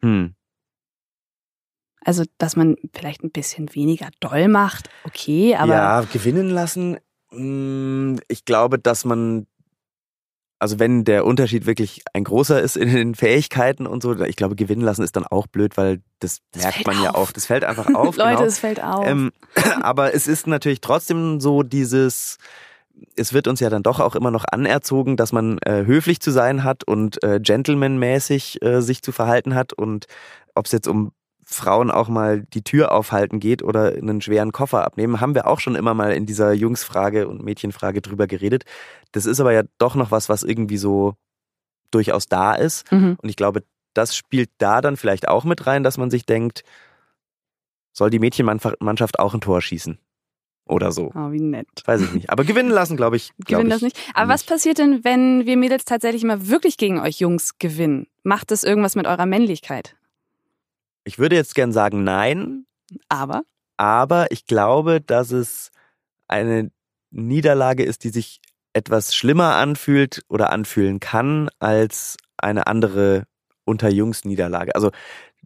Hm. 0.00 0.34
Also, 2.04 2.24
dass 2.38 2.56
man 2.56 2.76
vielleicht 2.94 3.22
ein 3.22 3.30
bisschen 3.30 3.74
weniger 3.74 4.08
doll 4.20 4.48
macht, 4.48 4.88
okay, 5.04 5.54
aber. 5.54 5.74
Ja, 5.74 6.00
gewinnen 6.12 6.50
lassen. 6.50 6.98
Hm, 7.30 8.18
ich 8.28 8.44
glaube, 8.44 8.78
dass 8.78 9.04
man 9.04 9.46
also 10.62 10.78
wenn 10.78 11.02
der 11.04 11.24
Unterschied 11.24 11.66
wirklich 11.66 12.02
ein 12.12 12.22
großer 12.22 12.62
ist 12.62 12.76
in 12.76 12.88
den 12.88 13.16
Fähigkeiten 13.16 13.84
und 13.84 14.00
so, 14.00 14.16
ich 14.20 14.36
glaube, 14.36 14.54
gewinnen 14.54 14.82
lassen 14.82 15.02
ist 15.02 15.16
dann 15.16 15.26
auch 15.26 15.48
blöd, 15.48 15.76
weil 15.76 16.02
das, 16.20 16.38
das 16.52 16.62
merkt 16.62 16.86
man 16.86 16.98
auf. 16.98 17.02
ja 17.02 17.14
auch. 17.16 17.32
Das 17.32 17.46
fällt 17.46 17.64
einfach 17.64 17.86
auf. 17.96 18.16
Leute, 18.16 18.36
genau. 18.36 18.44
es 18.44 18.60
fällt 18.60 18.80
auf. 18.80 19.04
Ähm, 19.04 19.32
aber 19.82 20.14
es 20.14 20.28
ist 20.28 20.46
natürlich 20.46 20.80
trotzdem 20.80 21.40
so 21.40 21.64
dieses, 21.64 22.38
es 23.16 23.32
wird 23.32 23.48
uns 23.48 23.58
ja 23.58 23.70
dann 23.70 23.82
doch 23.82 23.98
auch 23.98 24.14
immer 24.14 24.30
noch 24.30 24.44
anerzogen, 24.44 25.16
dass 25.16 25.32
man 25.32 25.58
äh, 25.62 25.84
höflich 25.84 26.20
zu 26.20 26.30
sein 26.30 26.62
hat 26.62 26.84
und 26.84 27.20
äh, 27.24 27.40
gentlemanmäßig 27.40 28.62
äh, 28.62 28.82
sich 28.82 29.02
zu 29.02 29.10
verhalten 29.10 29.56
hat 29.56 29.72
und 29.72 30.06
ob 30.54 30.66
es 30.66 30.72
jetzt 30.72 30.86
um 30.86 31.10
Frauen 31.54 31.90
auch 31.90 32.08
mal 32.08 32.42
die 32.42 32.62
Tür 32.62 32.92
aufhalten 32.92 33.40
geht 33.40 33.62
oder 33.62 33.92
einen 33.92 34.20
schweren 34.20 34.52
Koffer 34.52 34.84
abnehmen, 34.84 35.20
haben 35.20 35.34
wir 35.34 35.46
auch 35.46 35.60
schon 35.60 35.74
immer 35.74 35.94
mal 35.94 36.12
in 36.12 36.26
dieser 36.26 36.52
Jungsfrage 36.52 37.28
und 37.28 37.42
Mädchenfrage 37.42 38.00
drüber 38.00 38.26
geredet. 38.26 38.64
Das 39.12 39.26
ist 39.26 39.40
aber 39.40 39.52
ja 39.52 39.62
doch 39.78 39.94
noch 39.94 40.10
was, 40.10 40.28
was 40.28 40.42
irgendwie 40.42 40.78
so 40.78 41.14
durchaus 41.90 42.26
da 42.26 42.54
ist. 42.54 42.90
Mhm. 42.92 43.16
Und 43.20 43.28
ich 43.28 43.36
glaube, 43.36 43.62
das 43.94 44.16
spielt 44.16 44.50
da 44.58 44.80
dann 44.80 44.96
vielleicht 44.96 45.28
auch 45.28 45.44
mit 45.44 45.66
rein, 45.66 45.82
dass 45.82 45.98
man 45.98 46.10
sich 46.10 46.24
denkt, 46.26 46.64
soll 47.92 48.10
die 48.10 48.18
Mädchenmannschaft 48.18 49.18
auch 49.18 49.34
ein 49.34 49.40
Tor 49.40 49.60
schießen? 49.60 49.98
Oder 50.66 50.92
so. 50.92 51.10
Oh, 51.14 51.32
wie 51.32 51.40
nett. 51.40 51.66
Weiß 51.84 52.00
ich 52.00 52.12
nicht. 52.12 52.30
Aber 52.30 52.44
gewinnen 52.44 52.70
lassen, 52.70 52.96
glaube 52.96 53.16
ich. 53.16 53.32
Glaub 53.44 53.58
Gewinnen 53.60 53.70
das 53.70 53.82
nicht. 53.82 53.98
Aber 54.14 54.32
was 54.32 54.44
passiert 54.44 54.78
denn, 54.78 55.02
wenn 55.04 55.44
wir 55.44 55.56
Mädels 55.56 55.84
tatsächlich 55.84 56.22
mal 56.22 56.48
wirklich 56.48 56.76
gegen 56.76 57.00
euch 57.00 57.18
Jungs 57.18 57.58
gewinnen? 57.58 58.06
Macht 58.22 58.52
das 58.52 58.62
irgendwas 58.62 58.94
mit 58.94 59.06
eurer 59.06 59.26
Männlichkeit? 59.26 59.96
Ich 61.04 61.18
würde 61.18 61.36
jetzt 61.36 61.54
gern 61.54 61.72
sagen 61.72 62.04
nein, 62.04 62.66
Aber? 63.08 63.42
aber 63.76 64.30
ich 64.30 64.46
glaube, 64.46 65.00
dass 65.00 65.32
es 65.32 65.70
eine 66.28 66.70
Niederlage 67.10 67.84
ist, 67.84 68.04
die 68.04 68.10
sich 68.10 68.40
etwas 68.72 69.14
schlimmer 69.14 69.56
anfühlt 69.56 70.22
oder 70.28 70.50
anfühlen 70.50 71.00
kann 71.00 71.50
als 71.58 72.16
eine 72.38 72.66
andere 72.66 73.24
Unterjungs-Niederlage. 73.64 74.74
Also 74.74 74.90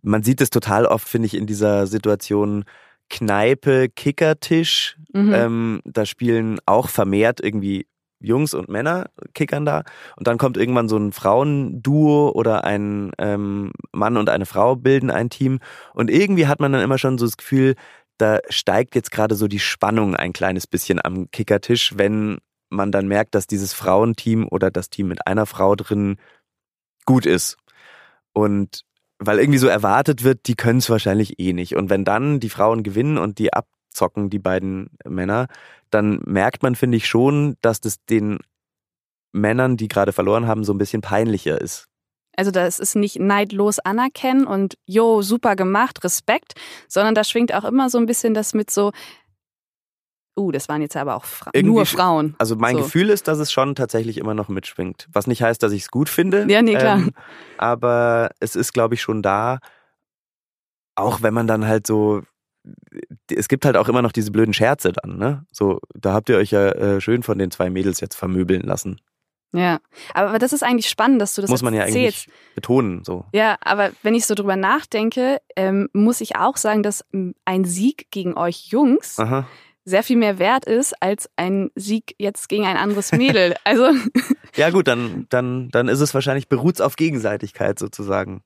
man 0.02 0.22
sieht 0.22 0.40
es 0.40 0.50
total 0.50 0.86
oft, 0.86 1.08
finde 1.08 1.26
ich, 1.26 1.34
in 1.34 1.46
dieser 1.46 1.86
Situation 1.86 2.64
Kneipe, 3.08 3.88
Kickertisch. 3.88 4.96
Mhm. 5.12 5.32
Ähm, 5.32 5.80
da 5.84 6.06
spielen 6.06 6.58
auch 6.66 6.88
vermehrt 6.88 7.40
irgendwie 7.40 7.86
Jungs 8.20 8.54
und 8.54 8.68
Männer 8.68 9.06
kickern 9.34 9.64
da. 9.64 9.82
Und 10.16 10.26
dann 10.26 10.38
kommt 10.38 10.56
irgendwann 10.56 10.88
so 10.88 10.96
ein 10.96 11.12
Frauenduo 11.12 12.30
oder 12.30 12.64
ein 12.64 13.12
ähm, 13.18 13.72
Mann 13.92 14.16
und 14.16 14.28
eine 14.28 14.46
Frau 14.46 14.76
bilden 14.76 15.10
ein 15.10 15.30
Team. 15.30 15.58
Und 15.94 16.10
irgendwie 16.10 16.46
hat 16.46 16.60
man 16.60 16.72
dann 16.72 16.82
immer 16.82 16.98
schon 16.98 17.18
so 17.18 17.26
das 17.26 17.36
Gefühl, 17.36 17.74
da 18.18 18.38
steigt 18.48 18.94
jetzt 18.94 19.10
gerade 19.10 19.34
so 19.34 19.46
die 19.48 19.60
Spannung 19.60 20.16
ein 20.16 20.32
kleines 20.32 20.66
bisschen 20.66 21.04
am 21.04 21.30
Kickertisch, 21.30 21.96
wenn 21.96 22.38
man 22.70 22.90
dann 22.90 23.08
merkt, 23.08 23.34
dass 23.34 23.46
dieses 23.46 23.72
Frauenteam 23.72 24.48
oder 24.50 24.70
das 24.70 24.90
Team 24.90 25.08
mit 25.08 25.26
einer 25.26 25.46
Frau 25.46 25.76
drin 25.76 26.16
gut 27.04 27.26
ist. 27.26 27.56
Und 28.32 28.82
weil 29.18 29.38
irgendwie 29.38 29.58
so 29.58 29.68
erwartet 29.68 30.24
wird, 30.24 30.46
die 30.46 30.56
können 30.56 30.78
es 30.78 30.90
wahrscheinlich 30.90 31.38
eh 31.38 31.52
nicht. 31.52 31.76
Und 31.76 31.90
wenn 31.90 32.04
dann 32.04 32.40
die 32.40 32.50
Frauen 32.50 32.82
gewinnen 32.82 33.18
und 33.18 33.38
die 33.38 33.52
abzocken, 33.52 34.28
die 34.30 34.38
beiden 34.38 34.90
Männer, 35.06 35.46
dann 35.90 36.20
merkt 36.24 36.62
man, 36.62 36.74
finde 36.74 36.96
ich 36.96 37.06
schon, 37.06 37.56
dass 37.60 37.80
das 37.80 38.04
den 38.04 38.38
Männern, 39.32 39.76
die 39.76 39.88
gerade 39.88 40.12
verloren 40.12 40.46
haben, 40.46 40.64
so 40.64 40.72
ein 40.72 40.78
bisschen 40.78 41.02
peinlicher 41.02 41.60
ist. 41.60 41.88
Also 42.36 42.50
das 42.50 42.78
ist 42.78 42.96
nicht 42.96 43.18
neidlos 43.18 43.78
anerkennen 43.78 44.46
und 44.46 44.76
jo, 44.84 45.22
super 45.22 45.56
gemacht, 45.56 46.04
Respekt, 46.04 46.54
sondern 46.86 47.14
da 47.14 47.24
schwingt 47.24 47.54
auch 47.54 47.64
immer 47.64 47.88
so 47.88 47.98
ein 47.98 48.06
bisschen 48.06 48.34
das 48.34 48.52
mit 48.52 48.70
so, 48.70 48.92
uh, 50.38 50.52
das 50.52 50.68
waren 50.68 50.82
jetzt 50.82 50.96
aber 50.96 51.16
auch 51.16 51.24
Fra 51.24 51.50
Irgendwie 51.54 51.76
nur 51.76 51.86
Frauen. 51.86 52.34
Also 52.38 52.56
mein 52.56 52.76
So. 52.76 52.82
Gefühl 52.82 53.10
ist, 53.10 53.26
dass 53.26 53.38
es 53.38 53.50
schon 53.50 53.74
tatsächlich 53.74 54.18
immer 54.18 54.34
noch 54.34 54.48
mitschwingt. 54.48 55.08
Was 55.12 55.26
nicht 55.26 55.42
heißt, 55.42 55.62
dass 55.62 55.72
ich 55.72 55.82
es 55.82 55.90
gut 55.90 56.08
finde. 56.08 56.46
Ja, 56.48 56.62
nee, 56.62 56.74
klar. 56.74 56.98
Ähm, 56.98 57.10
aber 57.58 58.30
es 58.38 58.54
ist, 58.54 58.72
glaube 58.72 58.94
ich, 58.94 59.02
schon 59.02 59.22
da. 59.22 59.58
Auch 60.94 61.22
wenn 61.22 61.34
man 61.34 61.46
dann 61.46 61.66
halt 61.66 61.86
so. 61.86 62.22
Es 63.30 63.48
gibt 63.48 63.64
halt 63.64 63.76
auch 63.76 63.88
immer 63.88 64.02
noch 64.02 64.12
diese 64.12 64.30
blöden 64.30 64.54
Scherze 64.54 64.92
dann, 64.92 65.18
ne? 65.18 65.44
So, 65.52 65.80
da 65.94 66.12
habt 66.12 66.28
ihr 66.28 66.36
euch 66.36 66.50
ja 66.50 66.68
äh, 66.68 67.00
schön 67.00 67.22
von 67.22 67.38
den 67.38 67.50
zwei 67.50 67.70
Mädels 67.70 68.00
jetzt 68.00 68.14
vermöbeln 68.14 68.62
lassen. 68.62 69.00
Ja, 69.52 69.78
aber, 70.12 70.38
das 70.38 70.52
ist 70.52 70.62
eigentlich 70.62 70.88
spannend, 70.88 71.20
dass 71.20 71.34
du 71.34 71.40
das 71.40 71.50
Muss 71.50 71.62
man 71.62 71.72
ja 71.72 71.82
erzählst. 71.82 72.26
eigentlich 72.28 72.54
betonen, 72.54 73.04
so. 73.04 73.24
Ja, 73.32 73.56
aber 73.60 73.90
wenn 74.02 74.14
ich 74.14 74.26
so 74.26 74.34
drüber 74.34 74.56
nachdenke, 74.56 75.40
ähm, 75.56 75.88
muss 75.92 76.20
ich 76.20 76.36
auch 76.36 76.56
sagen, 76.56 76.82
dass 76.82 77.04
ein 77.44 77.64
Sieg 77.64 78.10
gegen 78.10 78.36
euch 78.36 78.66
Jungs 78.66 79.18
Aha. 79.18 79.46
sehr 79.84 80.02
viel 80.02 80.16
mehr 80.16 80.38
wert 80.38 80.66
ist 80.66 81.00
als 81.00 81.30
ein 81.36 81.70
Sieg 81.74 82.14
jetzt 82.18 82.48
gegen 82.48 82.66
ein 82.66 82.76
anderes 82.76 83.12
Mädel. 83.12 83.54
Also 83.64 83.88
Ja, 84.56 84.70
gut, 84.70 84.88
dann, 84.88 85.26
dann, 85.30 85.70
dann 85.70 85.88
ist 85.88 86.00
es 86.00 86.12
wahrscheinlich 86.12 86.48
beruht's 86.48 86.80
auf 86.80 86.96
Gegenseitigkeit 86.96 87.78
sozusagen. 87.78 88.42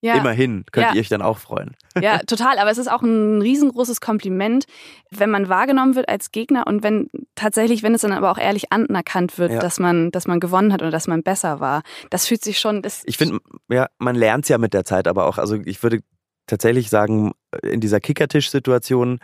Ja, 0.00 0.14
Immerhin 0.14 0.64
könnt 0.70 0.86
Ja. 0.88 0.94
ihr 0.94 1.00
euch 1.00 1.08
dann 1.08 1.22
auch 1.22 1.38
freuen. 1.38 1.74
ja, 2.00 2.18
total. 2.18 2.58
Aber 2.58 2.70
es 2.70 2.78
ist 2.78 2.88
auch 2.90 3.02
ein 3.02 3.42
riesengroßes 3.42 4.00
Kompliment, 4.00 4.66
wenn 5.10 5.30
man 5.30 5.48
wahrgenommen 5.48 5.96
wird 5.96 6.08
als 6.08 6.30
Gegner 6.30 6.66
und 6.68 6.82
wenn 6.84 7.10
tatsächlich, 7.34 7.82
wenn 7.82 7.94
es 7.94 8.02
dann 8.02 8.12
aber 8.12 8.30
auch 8.30 8.38
ehrlich 8.38 8.70
anerkannt 8.72 9.38
wird, 9.38 9.50
Ja. 9.52 9.58
dass 9.58 9.80
man, 9.80 10.10
dass 10.12 10.26
man 10.28 10.38
gewonnen 10.38 10.72
hat 10.72 10.82
oder 10.82 10.90
dass 10.92 11.08
man 11.08 11.22
besser 11.24 11.58
war. 11.60 11.82
Das 12.10 12.26
fühlt 12.26 12.44
sich 12.44 12.60
schon. 12.60 12.82
Ich 13.04 13.16
finde, 13.18 13.40
ja, 13.68 13.88
man 13.98 14.14
lernt's 14.14 14.48
ja 14.48 14.58
mit 14.58 14.72
der 14.72 14.84
Zeit 14.84 15.08
aber 15.08 15.26
auch. 15.26 15.38
Also 15.38 15.56
ich 15.56 15.82
würde 15.82 16.00
tatsächlich 16.46 16.90
sagen, 16.90 17.32
in 17.62 17.80
dieser 17.80 18.00
Kickertisch-Situation, 18.00 19.18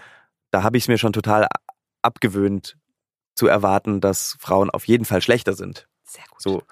da 0.51 0.63
habe 0.63 0.77
ich 0.77 0.85
es 0.85 0.89
mir 0.89 0.99
schon 0.99 1.13
total 1.13 1.47
abgewöhnt 2.03 2.77
zu 3.35 3.47
erwarten, 3.47 4.01
dass 4.01 4.37
Frauen 4.41 4.71
auf 4.71 4.87
jeden 4.87 5.05
Fall 5.05 5.23
schlechter 5.23 5.55
sind. 5.55 5.89
sehr 6.05 6.25
gut. 6.31 6.41
So, 6.43 6.63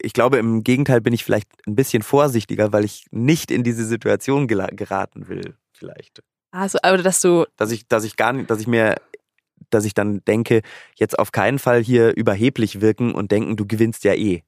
ich 0.00 0.12
glaube, 0.12 0.38
im 0.38 0.62
Gegenteil 0.64 1.00
bin 1.00 1.12
ich 1.12 1.24
vielleicht 1.24 1.48
ein 1.66 1.74
bisschen 1.76 2.02
vorsichtiger, 2.02 2.72
weil 2.72 2.84
ich 2.84 3.06
nicht 3.10 3.50
in 3.50 3.62
diese 3.62 3.84
Situation 3.84 4.48
geraten 4.48 5.28
will, 5.28 5.54
vielleicht. 5.72 6.22
Also, 6.50 6.78
oder 6.78 7.02
dass 7.02 7.20
du 7.20 7.46
Dass 7.56 7.70
ich, 7.70 7.86
dass 7.88 8.04
ich 8.04 8.16
gar 8.16 8.32
nicht, 8.32 8.50
dass 8.50 8.60
ich 8.60 8.66
mir, 8.66 8.96
dass 9.70 9.84
ich 9.84 9.94
dann 9.94 10.24
denke, 10.24 10.62
jetzt 10.96 11.18
auf 11.18 11.30
keinen 11.32 11.58
Fall 11.58 11.82
hier 11.82 12.16
überheblich 12.16 12.80
wirken 12.80 13.14
und 13.14 13.30
denken, 13.30 13.56
du 13.56 13.66
gewinnst 13.66 14.02
ja 14.04 14.14
eh. 14.14 14.42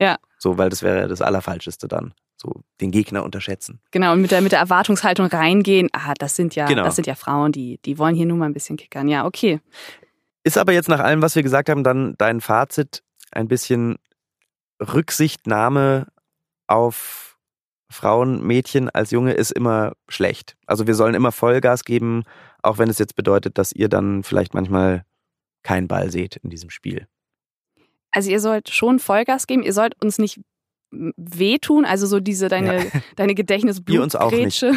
Ja. 0.00 0.16
So, 0.38 0.58
weil 0.58 0.70
das 0.70 0.82
wäre 0.82 1.06
das 1.06 1.22
Allerfalscheste 1.22 1.86
dann. 1.86 2.12
So, 2.36 2.62
den 2.80 2.90
Gegner 2.90 3.22
unterschätzen. 3.22 3.80
genau 3.92 4.12
und 4.12 4.20
mit 4.20 4.32
der 4.32 4.40
mit 4.40 4.50
der 4.52 4.58
Erwartungshaltung 4.58 5.26
reingehen. 5.28 5.88
Ah, 5.92 6.12
das 6.18 6.34
sind 6.34 6.56
ja, 6.56 6.66
Genau. 6.66 6.82
das 6.82 6.96
sind 6.96 7.06
ja 7.06 7.14
Frauen, 7.14 7.52
die 7.52 7.78
die 7.84 7.96
wollen 7.98 8.16
hier 8.16 8.26
nur 8.26 8.36
mal 8.36 8.46
ein 8.46 8.52
bisschen 8.52 8.76
kickern. 8.76 9.06
Ja, 9.08 9.24
okay. 9.24 9.60
Ist 10.42 10.58
aber 10.58 10.72
jetzt 10.72 10.88
nach 10.88 10.98
allem, 11.00 11.22
was 11.22 11.36
wir 11.36 11.42
gesagt 11.44 11.70
haben, 11.70 11.84
dann 11.84 12.16
dein 12.18 12.40
Fazit 12.40 13.02
ein 13.30 13.46
bisschen 13.48 13.96
Rücksichtnahme 14.80 16.06
auf 16.66 17.38
Frauen, 17.90 18.44
Mädchen 18.44 18.90
als 18.90 19.10
Junge 19.10 19.32
ist 19.32 19.52
immer 19.52 19.92
schlecht. 20.08 20.56
Also 20.66 20.86
wir 20.86 20.94
sollen 20.94 21.14
immer 21.14 21.32
Vollgas 21.32 21.84
geben, 21.84 22.24
auch 22.62 22.78
wenn 22.78 22.88
es 22.88 22.98
jetzt 22.98 23.14
bedeutet, 23.14 23.58
dass 23.58 23.72
ihr 23.72 23.88
dann 23.88 24.24
vielleicht 24.24 24.54
manchmal 24.54 25.04
keinen 25.62 25.86
Ball 25.86 26.10
seht 26.10 26.36
in 26.36 26.50
diesem 26.50 26.70
Spiel. 26.70 27.06
Also 28.10 28.30
ihr 28.30 28.40
sollt 28.40 28.70
schon 28.70 28.98
Vollgas 28.98 29.46
geben. 29.46 29.62
Ihr 29.62 29.72
sollt 29.72 30.00
uns 30.02 30.18
nicht 30.18 30.40
wehtun, 30.90 31.84
also 31.84 32.06
so 32.06 32.20
diese 32.20 32.48
deine 32.48 32.86
deine 33.16 33.32
auch 33.32 33.34
nicht. 33.34 33.36
Gedächtnisblutgrätsche, 33.36 34.72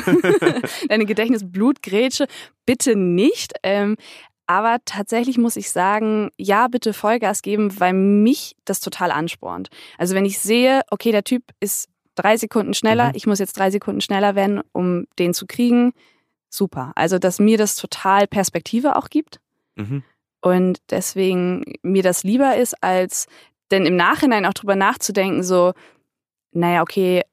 deine 0.90 1.06
Gedächtnisblutgrätsche 1.06 2.28
bitte 2.66 2.96
nicht. 2.96 3.54
Ähm, 3.64 3.96
aber 4.48 4.78
tatsächlich 4.86 5.38
muss 5.38 5.56
ich 5.56 5.70
sagen, 5.72 6.32
ja, 6.38 6.68
bitte 6.68 6.94
Vollgas 6.94 7.42
geben, 7.42 7.80
weil 7.80 7.94
mich 7.94 8.56
das 8.66 8.80
total 8.80 9.12
anspornt. 9.12 9.70
Also 9.98 10.16
wenn 10.16 10.26
ich 10.26 10.40
sehe, 10.40 10.82
okay, 10.90 11.12
der 11.12 11.24
Typ 11.24 11.44
ist 11.60 11.90
drei 12.16 12.38
Sekunden 12.38 12.74
schneller, 12.74 13.10
Mhm. 13.10 13.14
ich 13.16 13.28
muss 13.28 13.40
jetzt 13.40 13.58
drei 13.58 13.70
Sekunden 13.70 14.02
schneller 14.02 14.36
werden, 14.36 14.62
um 14.72 15.06
den 15.20 15.34
zu 15.34 15.46
kriegen, 15.46 15.94
super. 16.50 16.92
Also 16.96 17.20
dass 17.20 17.40
mir 17.40 17.58
das 17.58 17.76
total 17.76 18.26
Perspektive 18.28 18.96
auch 18.96 19.10
gibt. 19.10 19.40
Mhm. 19.76 20.04
Und 20.42 20.80
deswegen 20.90 21.64
mir 21.82 22.04
das 22.04 22.24
lieber 22.24 22.56
ist, 22.58 22.82
als 22.82 23.28
denn 23.70 23.86
im 23.86 23.96
Nachhinein 23.96 24.46
auch 24.46 24.54
drüber 24.54 24.76
nachzudenken, 24.76 25.44
so, 25.44 25.74
naja, 26.52 26.82
okay, 26.82 27.24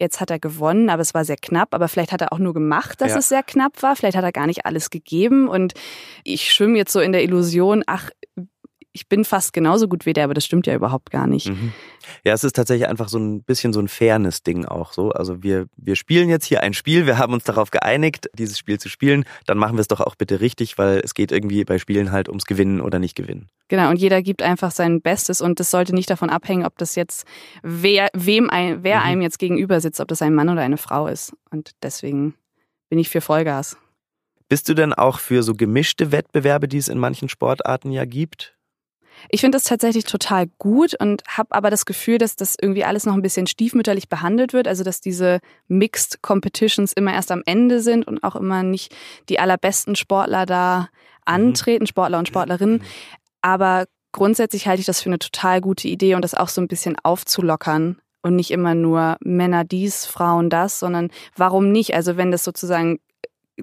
jetzt 0.00 0.20
hat 0.20 0.30
er 0.30 0.38
gewonnen, 0.38 0.90
aber 0.90 1.02
es 1.02 1.14
war 1.14 1.24
sehr 1.24 1.36
knapp, 1.36 1.74
aber 1.74 1.88
vielleicht 1.88 2.12
hat 2.12 2.20
er 2.20 2.32
auch 2.32 2.38
nur 2.38 2.54
gemacht, 2.54 3.00
dass 3.00 3.12
Ja. 3.12 3.18
es 3.18 3.28
sehr 3.28 3.42
knapp 3.42 3.82
war, 3.82 3.96
vielleicht 3.96 4.16
hat 4.16 4.24
er 4.24 4.32
gar 4.32 4.46
nicht 4.46 4.66
alles 4.66 4.90
gegeben. 4.90 5.48
Und 5.48 5.74
ich 6.24 6.52
schwimme 6.52 6.76
jetzt 6.76 6.92
so 6.92 7.00
in 7.00 7.12
der 7.12 7.22
Illusion, 7.22 7.82
ach, 7.86 8.10
ich 8.96 9.08
bin 9.08 9.26
fast 9.26 9.52
genauso 9.52 9.88
gut 9.88 10.06
wie 10.06 10.14
der, 10.14 10.24
aber 10.24 10.32
das 10.32 10.46
stimmt 10.46 10.66
ja 10.66 10.74
überhaupt 10.74 11.10
gar 11.10 11.26
nicht. 11.26 11.50
Mhm. 11.50 11.74
Ja, 12.24 12.32
es 12.32 12.44
ist 12.44 12.56
tatsächlich 12.56 12.88
einfach 12.88 13.10
so 13.10 13.18
ein 13.18 13.42
bisschen 13.42 13.74
so 13.74 13.80
ein 13.80 13.88
Fairness-Ding 13.88 14.64
auch 14.64 14.94
so. 14.94 15.10
Also 15.10 15.42
wir, 15.42 15.66
wir 15.76 15.96
spielen 15.96 16.30
jetzt 16.30 16.46
hier 16.46 16.62
ein 16.62 16.72
Spiel, 16.72 17.04
wir 17.04 17.18
haben 17.18 17.34
uns 17.34 17.44
darauf 17.44 17.70
geeinigt, 17.70 18.30
dieses 18.32 18.58
Spiel 18.58 18.80
zu 18.80 18.88
spielen, 18.88 19.26
dann 19.44 19.58
machen 19.58 19.76
wir 19.76 19.82
es 19.82 19.88
doch 19.88 20.00
auch 20.00 20.14
bitte 20.14 20.40
richtig, 20.40 20.78
weil 20.78 21.00
es 21.04 21.12
geht 21.12 21.30
irgendwie 21.30 21.62
bei 21.66 21.78
Spielen 21.78 22.10
halt 22.10 22.30
ums 22.30 22.46
Gewinnen 22.46 22.80
oder 22.80 22.98
nicht 22.98 23.16
gewinnen. 23.16 23.50
Genau, 23.68 23.90
und 23.90 23.96
jeder 23.96 24.22
gibt 24.22 24.40
einfach 24.40 24.70
sein 24.70 25.02
Bestes 25.02 25.42
und 25.42 25.60
das 25.60 25.70
sollte 25.70 25.94
nicht 25.94 26.08
davon 26.08 26.30
abhängen, 26.30 26.64
ob 26.64 26.78
das 26.78 26.94
jetzt 26.94 27.26
wer, 27.62 28.08
wem 28.14 28.48
ein, 28.48 28.82
wer 28.82 29.00
mhm. 29.00 29.06
einem 29.06 29.20
jetzt 29.20 29.38
gegenüber 29.38 29.82
sitzt, 29.82 30.00
ob 30.00 30.08
das 30.08 30.22
ein 30.22 30.34
Mann 30.34 30.48
oder 30.48 30.62
eine 30.62 30.78
Frau 30.78 31.06
ist. 31.06 31.34
Und 31.50 31.72
deswegen 31.82 32.32
bin 32.88 32.98
ich 32.98 33.10
für 33.10 33.20
Vollgas. 33.20 33.76
Bist 34.48 34.70
du 34.70 34.74
denn 34.74 34.94
auch 34.94 35.18
für 35.18 35.42
so 35.42 35.54
gemischte 35.54 36.12
Wettbewerbe, 36.12 36.66
die 36.66 36.78
es 36.78 36.88
in 36.88 36.98
manchen 36.98 37.28
Sportarten 37.28 37.90
ja 37.90 38.06
gibt? 38.06 38.55
Ich 39.28 39.40
finde 39.40 39.56
das 39.56 39.64
tatsächlich 39.64 40.04
total 40.04 40.46
gut 40.58 40.94
und 41.00 41.22
habe 41.28 41.54
aber 41.54 41.70
das 41.70 41.86
Gefühl, 41.86 42.18
dass 42.18 42.36
das 42.36 42.56
irgendwie 42.60 42.84
alles 42.84 43.06
noch 43.06 43.14
ein 43.14 43.22
bisschen 43.22 43.46
stiefmütterlich 43.46 44.08
behandelt 44.08 44.52
wird. 44.52 44.68
Also 44.68 44.84
dass 44.84 45.00
diese 45.00 45.40
Mixed 45.68 46.22
Competitions 46.22 46.92
immer 46.92 47.12
erst 47.12 47.32
am 47.32 47.42
Ende 47.46 47.80
sind 47.80 48.06
und 48.06 48.22
auch 48.22 48.36
immer 48.36 48.62
nicht 48.62 48.94
die 49.28 49.38
allerbesten 49.38 49.96
Sportler 49.96 50.46
da 50.46 50.80
mhm. 50.80 50.86
antreten, 51.24 51.86
Sportler 51.86 52.18
und 52.18 52.28
Sportlerinnen. 52.28 52.82
Aber 53.42 53.86
grundsätzlich 54.12 54.66
halte 54.66 54.80
ich 54.80 54.86
das 54.86 55.02
für 55.02 55.08
eine 55.08 55.18
total 55.18 55.60
gute 55.60 55.88
Idee 55.88 56.14
und 56.14 56.22
das 56.22 56.34
auch 56.34 56.48
so 56.48 56.60
ein 56.60 56.68
bisschen 56.68 56.96
aufzulockern 57.02 58.00
und 58.22 58.34
nicht 58.34 58.50
immer 58.50 58.74
nur 58.74 59.16
Männer 59.20 59.64
dies, 59.64 60.04
Frauen 60.06 60.50
das, 60.50 60.80
sondern 60.80 61.10
warum 61.36 61.70
nicht? 61.70 61.94
Also 61.94 62.16
wenn 62.16 62.30
das 62.30 62.42
sozusagen 62.42 62.98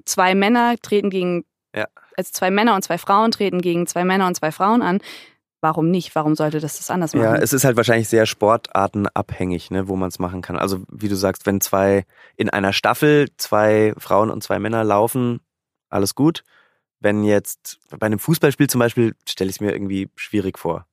zwei 0.04 0.34
Männer 0.34 0.76
treten 0.80 1.10
gegen, 1.10 1.44
ja. 1.74 1.86
also 2.16 2.30
zwei 2.32 2.50
Männer 2.50 2.74
und 2.74 2.82
zwei 2.82 2.98
Frauen 2.98 3.30
treten 3.30 3.60
gegen 3.60 3.86
zwei 3.86 4.04
Männer 4.04 4.26
und 4.26 4.36
zwei 4.36 4.52
Frauen 4.52 4.82
an, 4.82 5.00
warum 5.64 5.90
nicht? 5.90 6.14
Warum 6.14 6.36
sollte 6.36 6.60
das 6.60 6.76
das 6.76 6.90
anders 6.90 7.14
machen? 7.14 7.24
Ja, 7.24 7.36
es 7.36 7.52
ist 7.52 7.64
halt 7.64 7.76
wahrscheinlich 7.76 8.08
sehr 8.08 8.26
sportartenabhängig, 8.26 9.70
ne, 9.70 9.88
wo 9.88 9.96
man 9.96 10.10
es 10.10 10.20
machen 10.20 10.42
kann. 10.42 10.56
Also 10.56 10.84
wie 10.90 11.08
du 11.08 11.16
sagst, 11.16 11.46
wenn 11.46 11.60
zwei 11.60 12.04
in 12.36 12.50
einer 12.50 12.72
Staffel 12.72 13.28
zwei 13.38 13.94
Frauen 13.96 14.30
und 14.30 14.44
zwei 14.44 14.58
Männer 14.58 14.84
laufen, 14.84 15.40
alles 15.88 16.14
gut. 16.14 16.44
Wenn 17.00 17.24
jetzt 17.24 17.80
bei 17.98 18.06
einem 18.06 18.18
Fußballspiel 18.18 18.68
zum 18.68 18.78
Beispiel, 18.78 19.14
stelle 19.26 19.50
ich 19.50 19.56
es 19.56 19.60
mir 19.60 19.72
irgendwie 19.72 20.10
schwierig 20.16 20.58
vor. 20.58 20.86